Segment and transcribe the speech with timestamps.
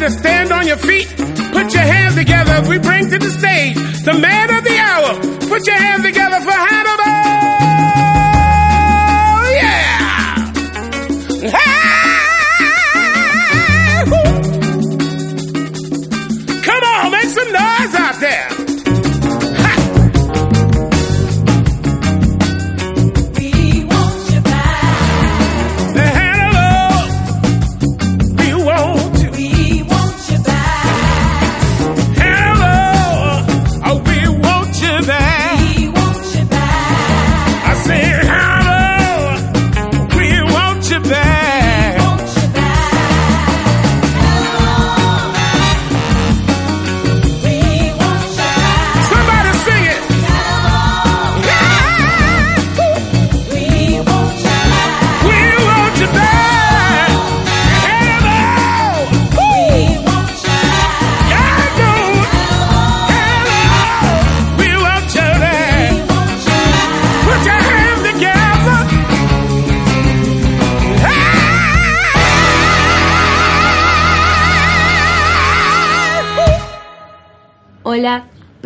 [0.00, 1.08] to stand on your feet.
[1.52, 5.12] Put your hands together we bring to the stage the man of the hour.
[5.48, 6.56] Put your hands together for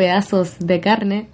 [0.04, 1.28] pedazos de carne,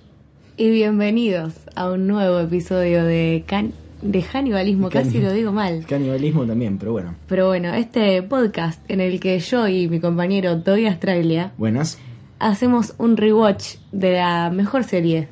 [0.56, 4.90] y bienvenidos a un nuevo episodio de, can de Hannibalismo.
[4.90, 5.84] Casi lo digo mal.
[5.88, 7.16] Canibalismo también, pero bueno.
[7.26, 11.98] Pero bueno, este podcast en el que yo y mi compañero Toby Australia Buenas.
[12.38, 15.26] hacemos un rewatch de la mejor serie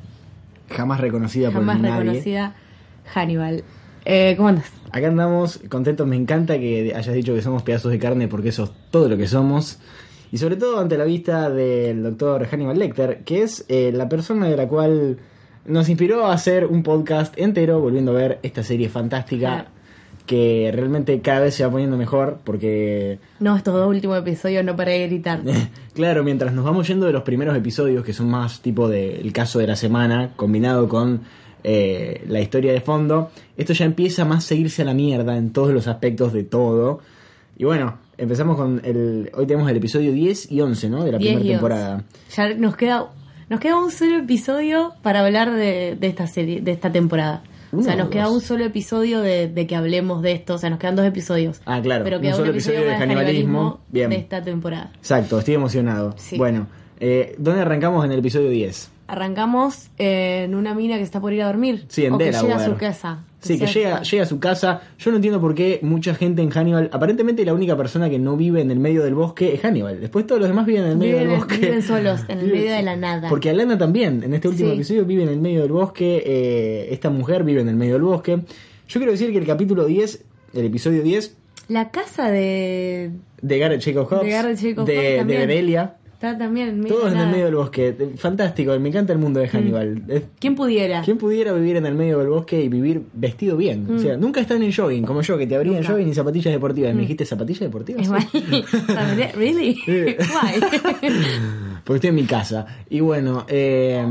[0.69, 1.97] Jamás reconocida por jamás nadie.
[1.97, 2.55] reconocida,
[3.13, 3.63] Hannibal.
[4.03, 4.69] Eh, ¿Cómo andas?
[4.91, 6.05] Acá andamos contentos.
[6.05, 9.15] Me encanta que hayas dicho que somos pedazos de carne porque eso es todo lo
[9.15, 9.79] que somos.
[10.31, 14.47] Y sobre todo ante la vista del doctor Hannibal Lecter, que es eh, la persona
[14.47, 15.17] de la cual
[15.65, 19.67] nos inspiró a hacer un podcast entero volviendo a ver esta serie fantástica
[20.29, 24.75] que realmente cada vez se va poniendo mejor porque No, estos dos últimos episodios no
[24.75, 25.41] para de gritar.
[25.95, 29.59] Claro, mientras nos vamos yendo de los primeros episodios, que son más tipo del caso
[29.59, 31.21] de la semana, combinado con
[31.63, 35.51] eh, la historia de fondo, esto ya empieza más a seguirse a la mierda en
[35.51, 36.99] todos los aspectos de todo.
[37.57, 39.31] Y bueno, empezamos con el...
[39.33, 41.03] Hoy tenemos el episodio 10 y 11, ¿no?
[41.03, 41.53] De la 10 primera y 11.
[41.53, 42.03] temporada.
[42.35, 43.05] Ya nos queda,
[43.49, 47.43] nos queda un solo episodio para hablar de, de esta serie, de esta temporada.
[47.71, 50.55] o sea, nos queda un solo episodio de, de que hablemos de esto.
[50.55, 51.61] O sea, nos quedan dos episodios.
[51.65, 53.79] Ah, claro, Pero queda un, solo episodio, episodio de canibalismo.
[53.89, 54.09] Bien.
[54.09, 54.91] de esta temporada.
[54.97, 56.13] Exacto, estoy emocionado.
[56.17, 56.37] Sí.
[56.37, 56.67] Bueno,
[56.99, 58.91] eh, ¿dónde arrancamos en el episodio 10?
[59.07, 61.85] Arrancamos en una mina que está por ir a dormir.
[61.87, 62.47] Sí, en o que Delaware.
[62.53, 63.19] llega a su casa.
[63.41, 64.81] Sí, que llega, llega a su casa.
[64.99, 66.89] Yo no entiendo por qué mucha gente en Hannibal.
[66.91, 70.01] Aparentemente la única persona que no vive en el medio del bosque es Hannibal.
[70.01, 71.57] Después todos los demás viven en el medio Viven, del bosque.
[71.57, 73.29] viven solos, en el Viven- medio de la nada.
[73.29, 74.75] Porque Alana también, en este último Sí.
[74.75, 76.21] episodio, vive en el medio del bosque.
[76.25, 78.39] eh, esta mujer vive en el medio del bosque.
[78.87, 80.23] Yo quiero decir que el capítulo 10,
[80.53, 81.35] el episodio 10,
[81.69, 83.11] La casa de...
[83.41, 85.37] de Garrett Jacob Hobbs, De Garrett Jacob de, Hobbs de
[86.19, 87.95] Está también en medio todos en el medio del bosque.
[88.17, 90.03] Fantástico, me encanta el mundo de Hannibal.
[90.09, 91.01] Es- ¿Quién pudiera?
[91.01, 93.87] ¿Quién pudiera vivir en el medio del bosque y vivir vestido bien?
[93.89, 95.87] O sea, nunca están en jogging, como yo, que te abría en Mm.
[95.87, 95.89] Mm.
[95.91, 96.93] jogging y zapatillas deportivas.
[96.93, 98.05] ¿Me dijiste zapatillas deportivas?
[99.37, 99.77] ¿Really?
[99.87, 100.59] Why?
[101.85, 102.65] Porque estoy en mi casa.
[102.89, 104.05] Y bueno, eh,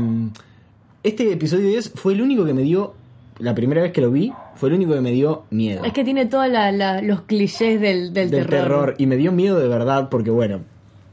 [1.03, 2.95] este episodio 10 fue el único que me dio,
[3.37, 5.83] la primera vez que lo vi, fue el único que me dio miedo.
[5.85, 6.47] Es que tiene todos
[7.03, 8.95] los clichés del, del, del terror.
[8.97, 10.61] Y me dio miedo de verdad porque, bueno,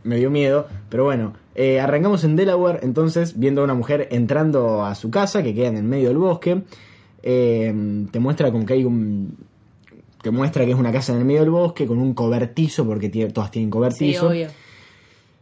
[0.06, 0.66] me dio miedo.
[0.88, 5.42] Pero bueno, eh, arrancamos en Delaware, entonces, viendo a una mujer entrando a su casa,
[5.42, 6.62] que queda en el medio del bosque.
[7.22, 9.36] Eh, te muestra como que hay un...
[10.22, 13.08] Te muestra que es una casa en el medio del bosque con un cobertizo, porque
[13.08, 14.28] tiene- todas tienen Sí, cobertizo.
[14.28, 14.48] obvio.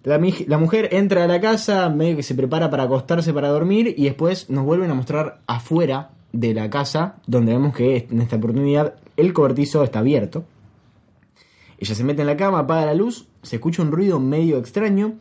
[0.03, 3.95] La, la mujer entra a la casa, medio que se prepara para acostarse para dormir
[3.97, 8.37] y después nos vuelven a mostrar afuera de la casa, donde vemos que en esta
[8.37, 10.45] oportunidad el cobertizo está abierto.
[11.85, 15.13] Ella se mete en la cama, apaga la luz, se escucha un ruido medio extraño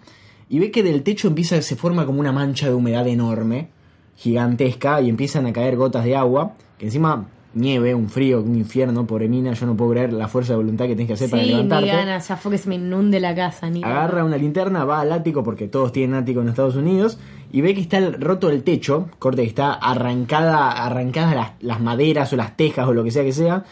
[0.48, 3.68] y ve que del techo empieza, se forma como una mancha de humedad enorme,
[4.16, 9.06] gigantesca, y empiezan a caer gotas de agua, que encima nieve, un frío, un infierno,
[9.06, 11.44] pobre mina, yo no puedo creer la fuerza de voluntad que tienes que hacer para
[11.44, 11.88] Sí, levantarte.
[11.88, 15.12] ganas, ya fue que se me inunde la casa, ni Agarra una linterna, va al
[15.12, 17.20] ático, porque todos tienen ático en Estados Unidos,
[17.52, 21.82] y ve que está el- roto el techo, corte que está arrancada, arrancadas las, las
[21.82, 23.66] maderas o las tejas o lo que sea que sea,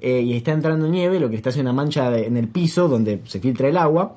[0.00, 2.88] eh, y está entrando nieve, lo que está haciendo una mancha de- en el piso
[2.88, 4.16] donde se filtra el agua,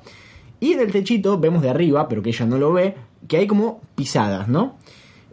[0.60, 2.94] y en el techito vemos de arriba, pero que ella no lo ve,
[3.26, 4.76] que hay como pisadas, ¿no?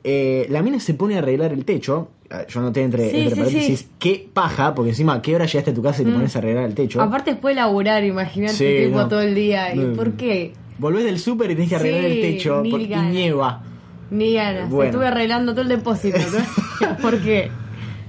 [0.03, 2.09] Eh, la mina se pone a arreglar el techo.
[2.29, 3.87] Ah, Yo noté entre, Sí, entre sí, paréntesis, sí.
[3.99, 6.15] qué paja, porque encima, ¿qué hora llegaste a tu casa y te Mm.
[6.15, 7.01] pones a arreglar el techo?
[7.01, 9.07] Aparte después de laburar, imagínate tipo no.
[9.07, 9.73] todo el día.
[9.73, 9.93] ¿Y No.
[9.95, 10.53] por qué?
[10.77, 13.63] Volvés del súper y tenés que arreglar el techo por- y nieva.
[14.11, 14.69] Ni ganas.
[14.69, 14.89] Bueno.
[14.91, 16.97] Estuve arreglando todo el depósito, ¿no?
[17.01, 17.49] ¿Por qué?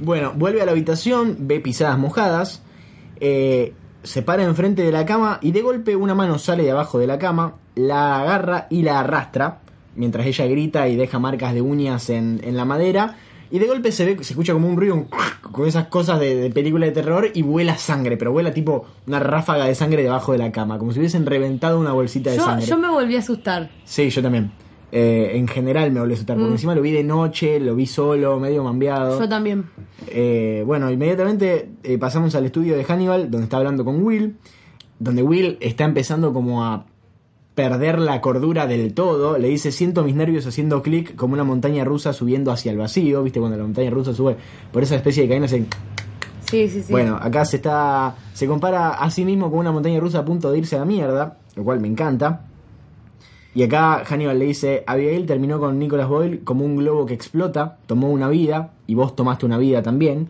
[0.00, 2.62] Bueno, vuelve a la habitación, ve pisadas mojadas.
[3.20, 3.74] eh,
[4.04, 7.06] se para enfrente de la cama y de golpe una mano sale de abajo de
[7.08, 9.58] la cama, la agarra y la arrastra,
[9.96, 13.16] mientras ella grita y deja marcas de uñas en, en la madera.
[13.50, 15.08] Y de golpe se ve, se escucha como un ruido, un
[15.50, 19.18] con esas cosas de, de película de terror y vuela sangre, pero vuela tipo una
[19.18, 22.44] ráfaga de sangre debajo de la cama, como si hubiesen reventado una bolsita de Yo,
[22.44, 22.66] sangre.
[22.66, 23.68] yo me volví a asustar.
[23.84, 24.52] Sí, yo también.
[24.90, 26.52] Eh, en general me volví a asustar, porque Mm.
[26.54, 29.18] encima lo vi de noche, lo vi solo, medio mambeado.
[29.20, 29.66] Yo también.
[30.06, 34.36] Eh, bueno, inmediatamente eh, pasamos al estudio de Hannibal, donde está hablando con Will,
[34.98, 36.86] donde Will está empezando como a
[37.54, 39.36] perder la cordura del todo.
[39.36, 43.22] Le dice, siento mis nervios haciendo clic como una montaña rusa subiendo hacia el vacío.
[43.22, 43.40] ¿Viste?
[43.40, 44.36] Cuando la montaña rusa sube
[44.72, 45.66] por esa especie de cadena, hacen
[46.48, 46.90] Sí, sí, sí.
[46.92, 48.14] bueno, acá se está.
[48.32, 50.84] Se compara a sí mismo con una montaña rusa a punto de irse a la
[50.86, 52.46] mierda, lo cual me encanta.
[53.58, 57.78] Y acá Hannibal le dice: Abigail terminó con Nicholas Boyle como un globo que explota,
[57.86, 60.28] tomó una vida, y vos tomaste una vida también.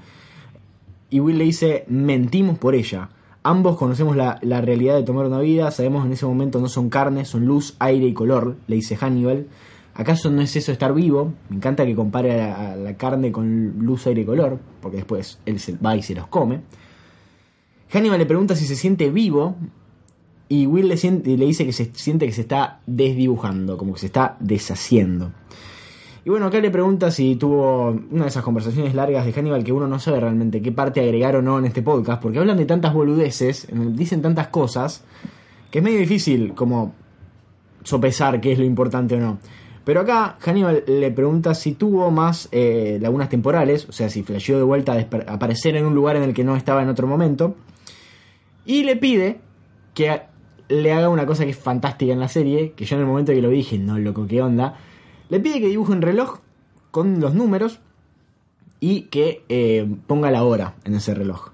[1.10, 3.10] Y Will le dice: Mentimos por ella.
[3.42, 6.88] Ambos conocemos la, la realidad de tomar una vida, sabemos en ese momento no son
[6.88, 9.46] carne, son luz, aire y color, le dice Hannibal.
[9.92, 11.34] ¿Acaso no es eso estar vivo?
[11.50, 15.76] Me encanta que compare la carne con luz, aire y color, porque después él se
[15.76, 16.62] va y se los come.
[17.92, 19.54] Hannibal le pregunta si se siente vivo
[20.48, 24.00] y Will le, siente- le dice que se siente que se está desdibujando, como que
[24.00, 25.32] se está deshaciendo.
[26.24, 29.72] Y bueno, acá le pregunta si tuvo una de esas conversaciones largas de Hannibal que
[29.72, 32.66] uno no sabe realmente qué parte agregar o no en este podcast, porque hablan de
[32.66, 35.04] tantas boludeces, dicen tantas cosas,
[35.70, 36.92] que es medio difícil como
[37.82, 39.38] sopesar qué es lo importante o no.
[39.84, 44.58] Pero acá Hannibal le pregunta si tuvo más eh, lagunas temporales, o sea, si flasheó
[44.58, 47.54] de vuelta a aparecer en un lugar en el que no estaba en otro momento.
[48.66, 49.40] Y le pide
[49.94, 50.20] que
[50.68, 53.32] le haga una cosa que es fantástica en la serie, que yo en el momento
[53.32, 54.76] que lo vi dije, no, loco, ¿qué onda?
[55.30, 56.38] Le pide que dibuje un reloj
[56.90, 57.80] con los números
[58.80, 61.48] y que eh, ponga la hora en ese reloj.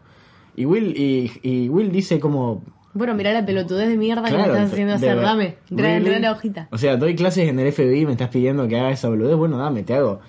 [0.56, 2.62] Y Will, y, y Will dice como...
[2.93, 5.17] Bueno, mirá la pelotudez de mierda que me Claro, estás haciendo hacer.
[5.17, 5.31] verdad.
[5.32, 6.20] Dame, trae, Really?
[6.22, 6.69] la hojita.
[6.70, 9.58] O sea, doy clases en el FBI, me estás pidiendo que haga esa boludez, bueno,
[9.58, 10.20] dame, te hago.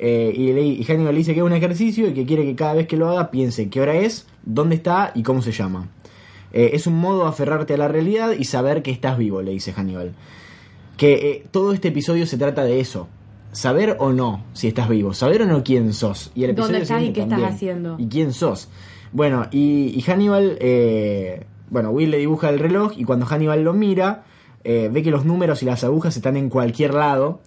[0.00, 2.56] Eh, y, le- y Hannibal le dice que es un ejercicio y que quiere que
[2.56, 5.86] cada vez que lo haga piense qué hora es, dónde está y cómo se llama.
[6.52, 9.52] Eh, es un modo de aferrarte a la realidad y saber que estás vivo, le
[9.52, 10.12] dice Hannibal.
[10.96, 13.08] Que eh, todo este episodio se trata de eso.
[13.52, 16.30] Saber o no si estás vivo, saber o no quién sos.
[16.34, 17.96] Y el ¿Dónde episodio estás y qué estás haciendo?
[17.98, 18.68] Y quién sos.
[19.12, 23.72] Bueno, y, y Hannibal, eh, bueno, Will le dibuja el reloj y cuando Hannibal lo
[23.72, 24.24] mira,
[24.62, 27.40] eh, ve que los números y las agujas están en cualquier lado.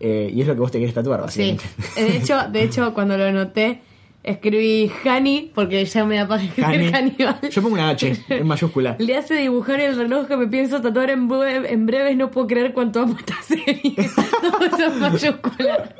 [0.00, 1.52] y es lo que vos te querés tatuar, Sí.
[1.52, 1.64] básicamente.
[1.96, 3.82] Eh, De hecho, de hecho, cuando lo anoté,
[4.22, 7.40] escribí Hani, porque ya me da para escribir Hannibal.
[7.50, 8.96] Yo pongo una H en mayúscula.
[8.98, 12.16] Le hace dibujar el reloj que me pienso tatuar en, breve, en breves.
[12.16, 13.94] No puedo creer cuánto amo esta serie.
[14.40, 15.94] Todo eso en mayúscula.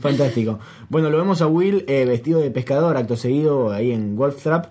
[0.00, 0.58] Fantástico.
[0.88, 4.66] Bueno, lo vemos a Will eh, vestido de pescador, acto seguido ahí en Wolf Trap,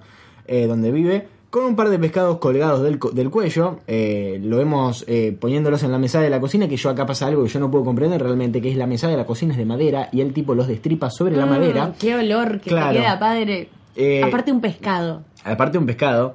[0.47, 3.81] eh, donde vive, con un par de pescados colgados del, del cuello.
[3.85, 7.27] Eh, lo vemos eh, poniéndolos en la mesa de la cocina, que yo acá pasa
[7.27, 9.59] algo que yo no puedo comprender realmente, que es la mesa de la cocina es
[9.59, 11.93] de madera y el tipo los destripa sobre la Mm, madera.
[11.99, 12.93] Qué olor que Claro.
[12.93, 13.69] te queda, padre.
[13.95, 15.21] Eh, Aparte un pescado.
[15.43, 16.33] aparte un pescado,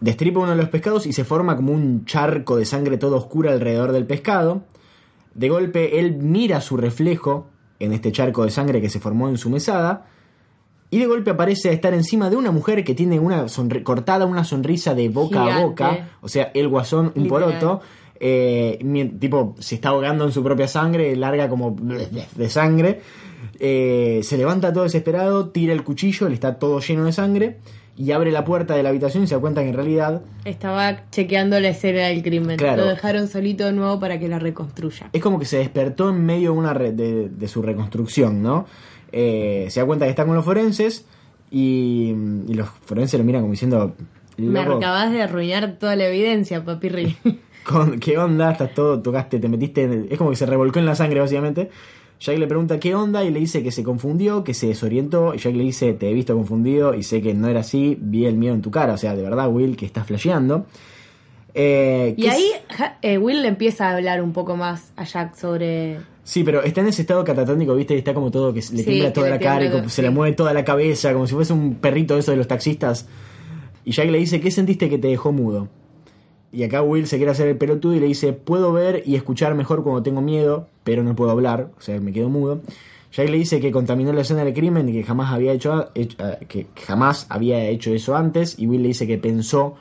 [0.00, 3.52] destripa uno de los pescados y se forma como un charco de sangre todo oscura
[3.52, 4.62] alrededor del pescado.
[5.32, 7.46] De golpe él mira su reflejo
[7.78, 10.06] en este charco de sangre que se formó en su mesada.
[10.90, 13.46] Y de golpe aparece a estar encima de una mujer que tiene una
[13.84, 16.08] cortada una sonrisa de boca a boca.
[16.20, 17.58] O sea, el guasón, un Literal.
[17.58, 17.80] poroto.
[18.18, 18.78] eh,
[19.20, 21.76] tipo, se está ahogando en su propia sangre, larga como
[22.34, 23.00] de sangre.
[23.58, 27.58] Eh, se levanta todo desesperado, tira el cuchillo, le está todo lleno de sangre.
[27.96, 31.10] Y abre la puerta de la habitación y se da cuenta que en realidad Estaba
[31.10, 32.56] chequeando la escena del crimen.
[32.56, 32.82] Claro.
[32.84, 35.10] Lo dejaron solito de nuevo para que la reconstruya.
[35.12, 38.64] es como que se despertó en medio de, una re- de, de su reconstrucción, ¿no?
[39.12, 41.04] Eh, se da cuenta que está con los forenses
[41.50, 42.14] y,
[42.48, 43.94] y los forenses lo miran como diciendo,
[44.36, 47.16] Me "Loco, acabas de arruinar toda la evidencia, papirri.
[47.64, 48.52] con- ¿qué onda?
[48.52, 51.20] Estás todo, tocaste, te metiste, en el- es como que se revolcó en la sangre
[51.20, 51.70] básicamente.
[52.20, 55.34] Jack le pregunta qué onda y le dice que se confundió, que se desorientó.
[55.34, 58.26] Y Jack le dice, te he visto confundido y sé que no era así, vi
[58.26, 58.92] el miedo en tu cara.
[58.92, 60.66] O sea, de verdad, Will, que estás flasheando.
[61.54, 62.50] Eh, y ¿qué ahí
[63.02, 65.98] eh, Will le empieza a hablar un poco más a Jack sobre...
[66.22, 67.94] Sí, pero está en ese estado catatónico, ¿viste?
[67.94, 70.52] Y está como todo, que le tiembla toda la cara y se le mueve toda
[70.52, 73.06] la cabeza, como si fuese un perrito eso de los taxistas.
[73.84, 75.68] Y Jack le dice, ¿qué sentiste que te dejó mudo?
[76.52, 79.54] Y acá Will se quiere hacer el pelotudo y le dice, puedo ver y escuchar
[79.54, 82.60] mejor cuando tengo miedo, pero no puedo hablar, o sea, me quedo mudo.
[83.12, 86.16] Jack le dice que contaminó la escena del crimen y que jamás había hecho, hecho-
[86.20, 88.56] eh, que jamás había hecho eso antes.
[88.58, 89.74] Y Will le dice que pensó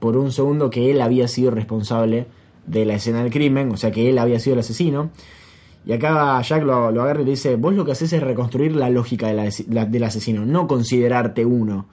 [0.00, 2.26] por un segundo que él había sido responsable
[2.66, 5.10] de la escena del crimen, o sea que él había sido el asesino.
[5.84, 8.76] Y acá Jack lo, lo agarra y le dice, vos lo que haces es reconstruir
[8.76, 11.86] la lógica de la- la- del asesino, no considerarte uno.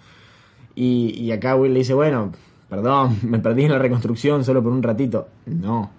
[0.76, 2.32] Y, y acá Will le dice, bueno,
[2.70, 5.28] perdón, me perdí en la reconstrucción solo por un ratito.
[5.48, 5.90] No,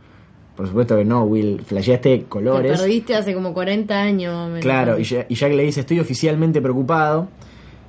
[0.56, 1.62] por supuesto que no, Will.
[1.64, 2.78] Flasheaste Te colores.
[2.80, 4.60] perdiste hace como 40 años.
[4.60, 7.28] Claro, y, Ja- y Jack le dice, estoy oficialmente preocupado.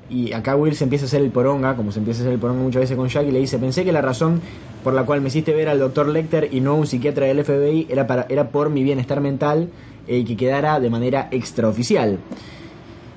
[0.10, 2.40] Y acá Will se empieza a hacer el poronga, como se empieza a hacer el
[2.40, 4.42] poronga muchas veces con Jack, y le dice, pensé que la razón
[4.84, 7.46] por la cual me hiciste ver al doctor Lecter y no a un psiquiatra del
[7.46, 9.70] FBI era, para, era por mi bienestar mental
[10.08, 12.20] eh, que quedara de manera extraoficial.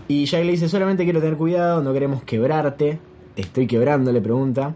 [0.09, 2.99] Y Jack le dice, solamente quiero tener cuidado, no queremos quebrarte.
[3.35, 4.75] Te estoy quebrando, le pregunta.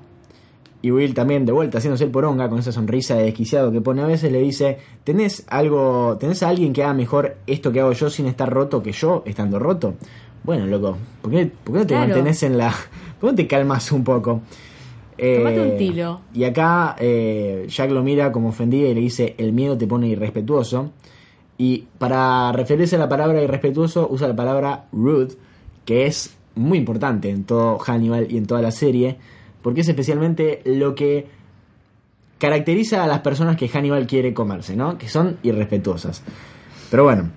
[0.80, 4.00] Y Will también, de vuelta, haciéndose el poronga, con esa sonrisa de desquiciado que pone
[4.00, 7.92] a veces, le dice, ¿tenés algo, tenés a alguien que haga mejor esto que hago
[7.92, 9.94] yo sin estar roto que yo, estando roto?
[10.44, 12.06] Bueno, loco, ¿por qué, por qué no te Claro.
[12.08, 12.70] mantenés en la...
[13.18, 14.40] ¿Por qué no te calmas un poco?
[15.18, 16.20] Eh, un tilo.
[16.32, 20.06] Y acá eh, Jack lo mira como ofendido y le dice, el miedo te pone
[20.06, 20.92] irrespetuoso.
[21.58, 25.34] Y para referirse a la palabra irrespetuoso, usa la palabra rude,
[25.84, 29.18] que es muy importante en todo Hannibal y en toda la serie,
[29.60, 31.26] porque es especialmente lo que
[32.38, 34.96] caracteriza a las personas que Hannibal quiere comerse, ¿no?
[34.96, 36.22] Que son irrespetuosas.
[36.90, 37.30] Pero bueno,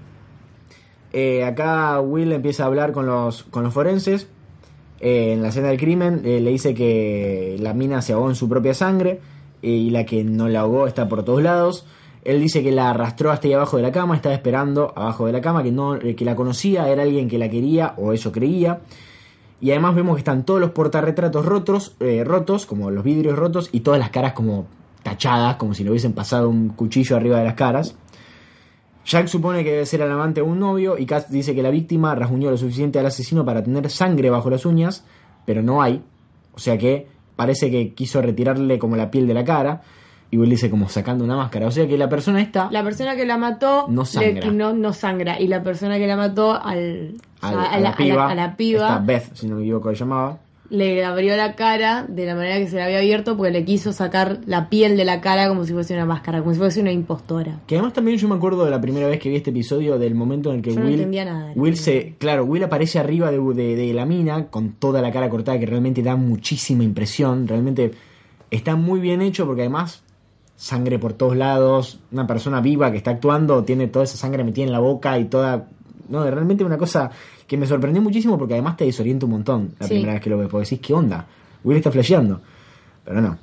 [1.13, 4.27] eh, acá Will empieza a hablar con los, con los forenses.
[4.99, 8.35] Eh, en la escena del crimen eh, le dice que la mina se ahogó en
[8.35, 9.19] su propia sangre
[9.63, 11.85] y la que no la ahogó está por todos lados.
[12.23, 15.31] Él dice que la arrastró hasta ahí abajo de la cama, estaba esperando abajo de
[15.31, 18.81] la cama, que, no, que la conocía, era alguien que la quería o eso creía.
[19.59, 23.69] Y además vemos que están todos los portarretratos rotos, eh, rotos, como los vidrios rotos,
[23.71, 24.67] y todas las caras como
[25.03, 27.95] tachadas, como si le hubiesen pasado un cuchillo arriba de las caras.
[29.05, 31.71] Jack supone que debe ser el amante o un novio, y Cass dice que la
[31.71, 35.05] víctima rasguñó lo suficiente al asesino para tener sangre bajo las uñas,
[35.45, 36.03] pero no hay.
[36.53, 39.81] O sea que parece que quiso retirarle como la piel de la cara,
[40.31, 41.67] y Will dice como sacando una máscara.
[41.67, 42.69] O sea que la persona esta...
[42.71, 44.47] La persona que la mató No sangra.
[44.47, 45.39] le- no, no sangra.
[45.39, 48.35] Y la persona que la mató al, al- a, a a la, a la- a
[48.35, 50.39] la piba esta Beth, si no me equivoco, se llamaba.
[50.69, 53.91] le abrió la cara de la manera que se la había abierto porque le quiso
[53.91, 56.93] sacar la piel de la cara como si fuese una máscara, como si fuese una
[56.93, 57.59] impostora.
[57.67, 60.15] Que además también yo me acuerdo de la primera vez que vi este episodio del
[60.15, 62.99] momento en el que Yo no Will, entendía nada la Will se, claro, Will aparece
[62.99, 66.85] arriba de, de- de la mina con toda la cara cortada que realmente da muchísima
[66.85, 67.91] impresión, realmente
[68.49, 70.03] está muy bien hecho porque además
[70.61, 74.65] sangre por todos lados, una persona viva que está actuando tiene toda esa sangre metida
[74.65, 75.65] en la boca y toda,
[76.07, 77.09] no, realmente una cosa
[77.47, 79.95] que me sorprendió muchísimo porque además te desorienta un montón la Sí.
[79.95, 81.25] primera vez que lo ves, porque decís, ¿qué onda?
[81.63, 82.41] Will está flasheando,
[83.03, 83.37] pero no.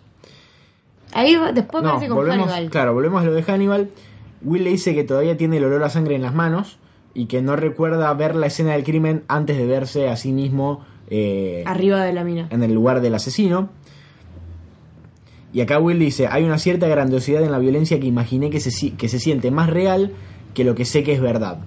[1.12, 2.70] Ahí después No, con volvemos, Hannibal.
[2.70, 3.90] claro, volvemos a lo de Hannibal.
[4.42, 6.78] Will le dice que todavía tiene el olor a sangre en las manos
[7.14, 10.84] y que no recuerda ver la escena del crimen antes de verse a sí mismo
[11.10, 12.46] eh, Arriba de la mina.
[12.50, 13.70] en el lugar del asesino.
[15.52, 18.92] Y acá Will dice, hay una cierta grandiosidad en la violencia que imaginé que se,
[18.92, 20.12] que se siente más real
[20.54, 21.60] que lo que sé que es verdad.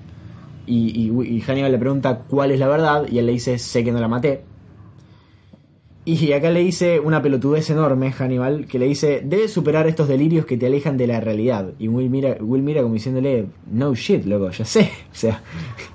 [0.68, 1.10] Y
[1.46, 4.08] Hannibal le pregunta cuál es la verdad y él le dice, sé que no la
[4.08, 4.44] maté.
[6.04, 10.48] Y acá le dice una pelotudez enorme, Hannibal, que le dice, debes superar estos delirios
[10.48, 11.74] que te alejan de la realidad.
[11.78, 14.90] Y Will mira, Will mira como diciéndole, no shit, loco, ya sé.
[15.12, 15.42] O sea,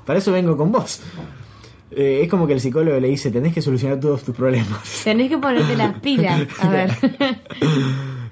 [0.04, 1.02] para eso vengo con vos.
[1.90, 5.00] Eh, es como que el psicólogo le dice, tenés que solucionar todos tus problemas.
[5.04, 6.46] Tenés que ponerte las pilas.
[6.60, 6.90] A ver.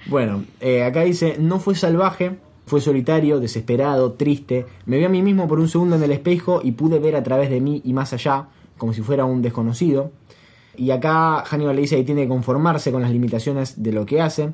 [0.07, 4.67] Bueno, eh, acá dice, no fue salvaje, fue solitario, desesperado, triste.
[4.85, 7.23] Me vi a mí mismo por un segundo en el espejo y pude ver a
[7.23, 10.13] través de mí y más allá, como si fuera un desconocido.
[10.77, 14.21] Y acá Hannibal le dice que tiene que conformarse con las limitaciones de lo que
[14.21, 14.53] hace.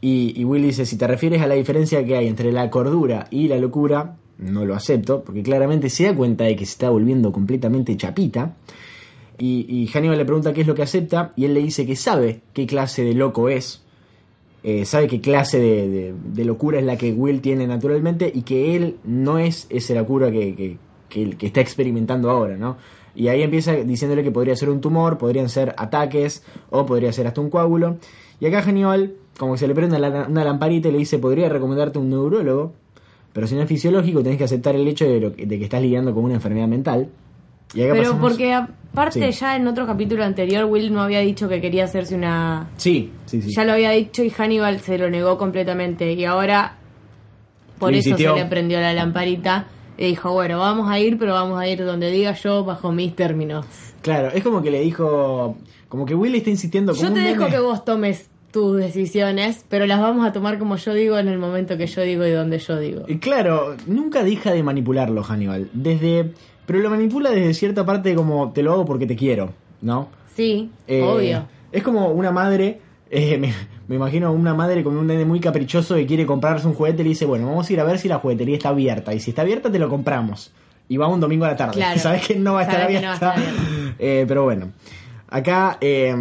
[0.00, 3.26] Y, y Will dice, si te refieres a la diferencia que hay entre la cordura
[3.30, 6.90] y la locura, no lo acepto, porque claramente se da cuenta de que se está
[6.90, 8.56] volviendo completamente chapita.
[9.38, 11.96] Y, y Hannibal le pregunta qué es lo que acepta, y él le dice que
[11.96, 13.82] sabe qué clase de loco es,
[14.62, 18.96] eh, sabe qué clase de, locura es la que Will tiene naturalmente, y que él
[19.04, 20.76] no es esa locura que, que-
[21.08, 22.76] que- que está experimentando ahora, ¿no?
[23.14, 27.26] Y ahí empieza diciéndole que podría ser un tumor, podrían ser ataques, o podría ser
[27.26, 27.96] hasta un coágulo.
[28.40, 31.98] Y acá Hannibal, como que se le prende una lamparita y le dice, podría recomendarte
[31.98, 32.72] un neurólogo,
[33.32, 35.64] pero si no es fisiológico tenés que aceptar el hecho de, lo que- de que
[35.64, 37.08] estás lidiando con una enfermedad mental.
[37.74, 39.38] Y acá Pero pasamos- porque aparte Sí.
[39.40, 42.68] ya en otro capítulo anterior Will no había dicho que quería hacerse una...
[42.76, 43.52] Sí, sí, sí.
[43.54, 46.12] Ya lo había dicho y Hannibal se lo negó completamente.
[46.12, 46.76] Y ahora
[47.78, 49.66] por eso se le prendió la lamparita.
[49.96, 53.14] Y dijo, bueno, vamos a ir, pero vamos a ir donde diga yo bajo mis
[53.14, 53.66] términos.
[54.02, 55.56] Claro, es como que le dijo,
[55.88, 59.64] como que Will está insistiendo como Yo te un dejo que vos tomes tus decisiones,
[59.68, 62.30] pero las vamos a tomar como yo digo en el momento que yo digo y
[62.32, 63.04] donde yo digo.
[63.08, 65.68] Y Claro, nunca deja de manipularlo Hannibal.
[65.72, 66.32] Desde,
[66.66, 69.52] pero lo manipula desde cierta parte como te lo hago porque te quiero,
[69.82, 70.08] ¿no?
[70.34, 71.46] Sí, Eh, obvio.
[71.72, 72.80] Es como una madre,
[73.10, 73.52] eh, me,
[73.88, 77.04] me imagino una madre con un nene muy caprichoso que quiere comprarse un juguete y
[77.04, 79.14] le dice, bueno, vamos a ir a ver si la juguetería está abierta.
[79.14, 80.52] Y si está abierta, te lo compramos.
[80.88, 81.74] Y va un domingo a la tarde.
[81.76, 82.00] Claro.
[82.00, 83.12] Sabes que no va a estar no a abierta.
[83.14, 83.62] estar abierta.
[84.02, 84.70] Eh, pero bueno,
[85.28, 85.76] acá...
[85.80, 86.14] eh,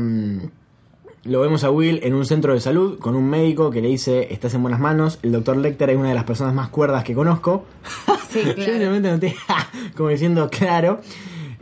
[1.29, 4.33] lo vemos a Will en un centro de salud con un médico que le dice,
[4.33, 5.19] estás en buenas manos.
[5.21, 7.65] El doctor Lecter es una de las personas más cuerdas que conozco.
[8.29, 8.71] Sí, Yo claro.
[8.73, 9.35] simplemente noté,
[9.97, 10.99] como diciendo, claro.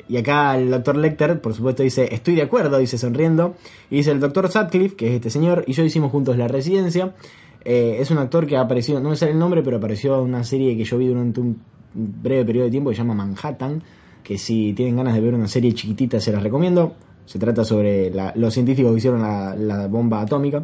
[0.10, 3.56] Y acá el doctor Lecter, por supuesto, dice, estoy de acuerdo, dice sonriendo.
[3.90, 7.16] Y dice, el doctor Sutcliffe, que es este señor, y yo hicimos juntos la residencia.
[7.64, 10.26] Eh, es un actor que ha aparecido, no me sale el nombre, pero apareció en
[10.26, 11.62] una serie que yo vi durante un
[11.94, 13.82] breve periodo de tiempo que se llama Manhattan.
[14.24, 16.96] Que si tienen ganas de ver una serie chiquitita, se las recomiendo.
[17.28, 20.64] Se trata sobre la- los científicos que hicieron la, la bomba atómica.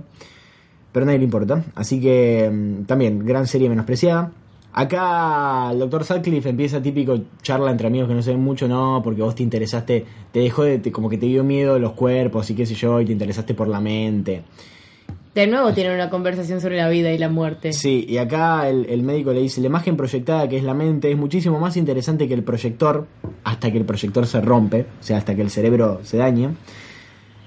[0.92, 1.64] Pero a nadie le importa.
[1.76, 4.32] Así que mm, también, gran serie menospreciada.
[4.76, 9.02] Acá el doctor Sutcliffe empieza típico charla entre amigos que no se ven mucho, no,
[9.04, 12.56] porque vos te interesaste, te dejó de, como que te dio miedo los cuerpos y
[12.56, 14.42] qué sé yo, y te interesaste por la mente.
[15.36, 17.74] De nuevo tienen una conversación sobre la vida y la muerte.
[17.74, 21.12] Sí, y acá el, el médico le dice, la imagen proyectada que es la mente
[21.12, 23.08] es muchísimo más interesante que el proyector,
[23.44, 26.50] hasta que el proyector se rompe, o sea, hasta que el cerebro se dañe.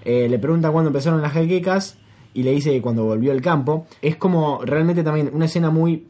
[0.05, 1.99] Eh, le pregunta cuándo empezaron las jaquecas
[2.37, 3.87] y le dice que cuando volvió al campo.
[4.03, 6.07] Es como realmente también una escena muy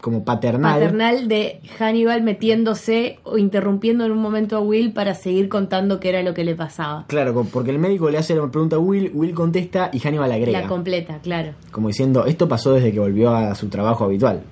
[0.00, 0.74] como paternal.
[0.74, 6.10] Paternal de Hannibal metiéndose o interrumpiendo en un momento a Will para seguir contando qué
[6.10, 7.04] era lo que le pasaba.
[7.08, 10.60] Claro, porque el médico le hace la pregunta a Will, Will contesta y Hannibal agrega.
[10.60, 11.52] La completa, claro.
[11.70, 14.42] como diciendo, esto pasó desde que volvió a su trabajo habitual.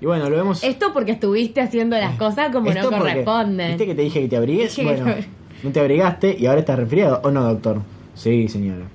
[0.00, 0.64] Y bueno, lo vemos...
[0.64, 3.68] Esto porque estuviste haciendo las cosas como Esto no corresponden.
[3.68, 4.74] ¿Viste que te dije que te abrigues?
[4.74, 5.14] Dije Bueno,
[5.62, 7.20] no te abrigaste y ahora estás resfriado.
[7.22, 7.82] ¿O no, doctor?
[8.14, 8.86] Sí, señora.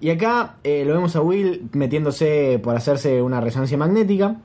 [0.00, 4.36] Y acá eh, lo vemos a Will metiéndose por hacerse una resonancia magnética.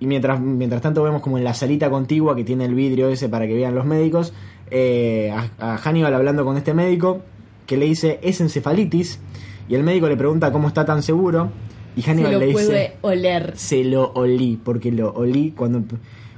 [0.00, 3.28] Y mientras, mientras tanto vemos como en la salita contigua que tiene el vidrio ese
[3.28, 4.32] para que vean los médicos,
[4.70, 7.22] eh, a, a Hannibal hablando con este médico
[7.66, 9.20] que le dice es encefalitis.
[9.68, 11.50] Y el médico le pregunta cómo está tan seguro.
[11.96, 13.52] Y Se Hannibal lo le dice puede oler.
[13.56, 15.82] se lo olí, porque lo olí cuando,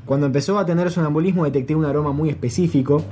[0.06, 3.02] cuando empezó a tener sonambulismo detecté un aroma muy específico.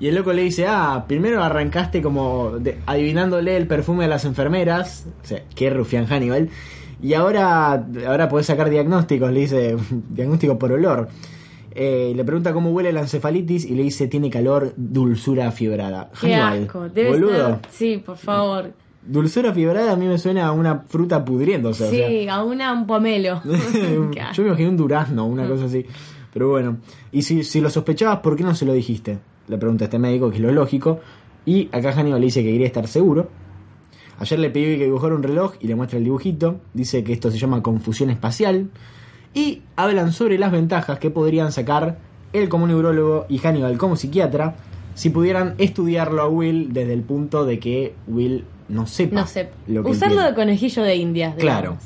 [0.00, 4.24] Y el loco le dice, ah, primero arrancaste como de- adivinándole el perfume de las
[4.24, 5.06] enfermeras.
[5.22, 6.48] O sea, qué rufián Hannibal.
[7.02, 9.76] Y ahora, ahora podés sacar diagnósticos, le dice,
[10.10, 11.08] diagnóstico por olor.
[11.76, 16.10] Eh, le pregunta cómo huele la encefalitis y le dice, tiene calor, dulzura fiebrada.
[16.20, 16.88] Qué Hannibal, asco.
[16.88, 17.46] Debe boludo.
[17.46, 17.58] ser.
[17.70, 18.72] Sí, por favor.
[19.06, 21.84] Dulzura fiebrada a mí me suena a una fruta pudriéndose.
[21.84, 22.08] o sea.
[22.08, 23.42] Sí, a una un pomelo.
[23.44, 25.84] Yo me imaginé un durazno, una cosa así.
[26.32, 26.78] Pero bueno,
[27.12, 29.18] y si, si lo sospechabas, ¿por qué no se lo dijiste?
[29.48, 31.00] Le pregunta este médico, que es lo lógico.
[31.46, 33.28] Y acá Hannibal le dice que quería estar seguro.
[34.18, 36.60] Ayer le pedí que dibujara un reloj y le muestra el dibujito.
[36.72, 38.70] Dice que esto se llama confusión espacial.
[39.34, 41.98] Y hablan sobre las ventajas que podrían sacar
[42.32, 44.56] él como neurólogo y Hannibal como psiquiatra
[44.94, 49.20] si pudieran estudiarlo a Will desde el punto de que Will no sepa.
[49.20, 49.50] No sé.
[49.66, 51.34] lo que Usarlo de conejillo de indias.
[51.36, 51.76] Claro.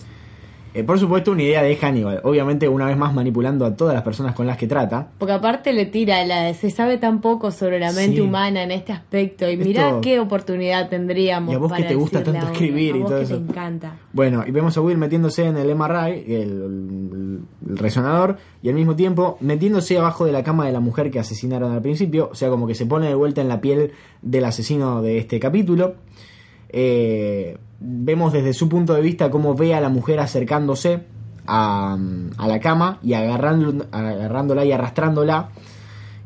[0.75, 2.21] Eh, por supuesto, una idea de Hannibal.
[2.25, 5.09] Obviamente, una vez más manipulando a todas las personas con las que trata.
[5.19, 8.21] Porque aparte le tira la se sabe tan poco sobre la mente Sí.
[8.21, 11.89] humana en este aspecto y Esto- mirá qué oportunidad tendríamos Y a vos que para
[11.89, 13.37] te gusta tanto escribir y a vos todo que eso.
[13.39, 13.97] te encanta.
[14.13, 18.75] Bueno, y vemos a Will metiéndose en el MRI, el, el- el resonador, y al
[18.75, 22.29] mismo tiempo metiéndose abajo de la cama de la mujer que asesinaron al principio.
[22.31, 25.41] O sea, como que se pone de vuelta en la piel del asesino de este
[25.41, 25.95] capítulo.
[26.71, 31.05] Eh, vemos desde su punto de vista cómo ve a la mujer acercándose
[31.47, 31.97] a,
[32.47, 35.51] la cama y agarrando, agarrándola y arrastrándola.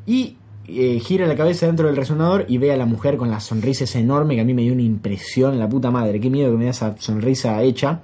[0.06, 0.36] Y
[0.66, 3.84] eh, gira la cabeza dentro del resonador y ve a la mujer con la sonrisa
[3.84, 6.58] esa enorme que a mí me dio una impresión, la puta madre, qué miedo que
[6.58, 8.00] me da esa sonrisa hecha.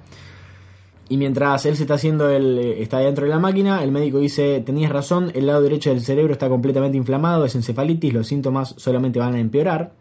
[1.09, 4.19] Y mientras él se está haciendo el, eh, está dentro de la máquina, el médico
[4.19, 8.75] dice, tenías razón, el lado derecho del cerebro está completamente inflamado, es encefalitis, los síntomas
[8.77, 9.93] solamente van a empeorar.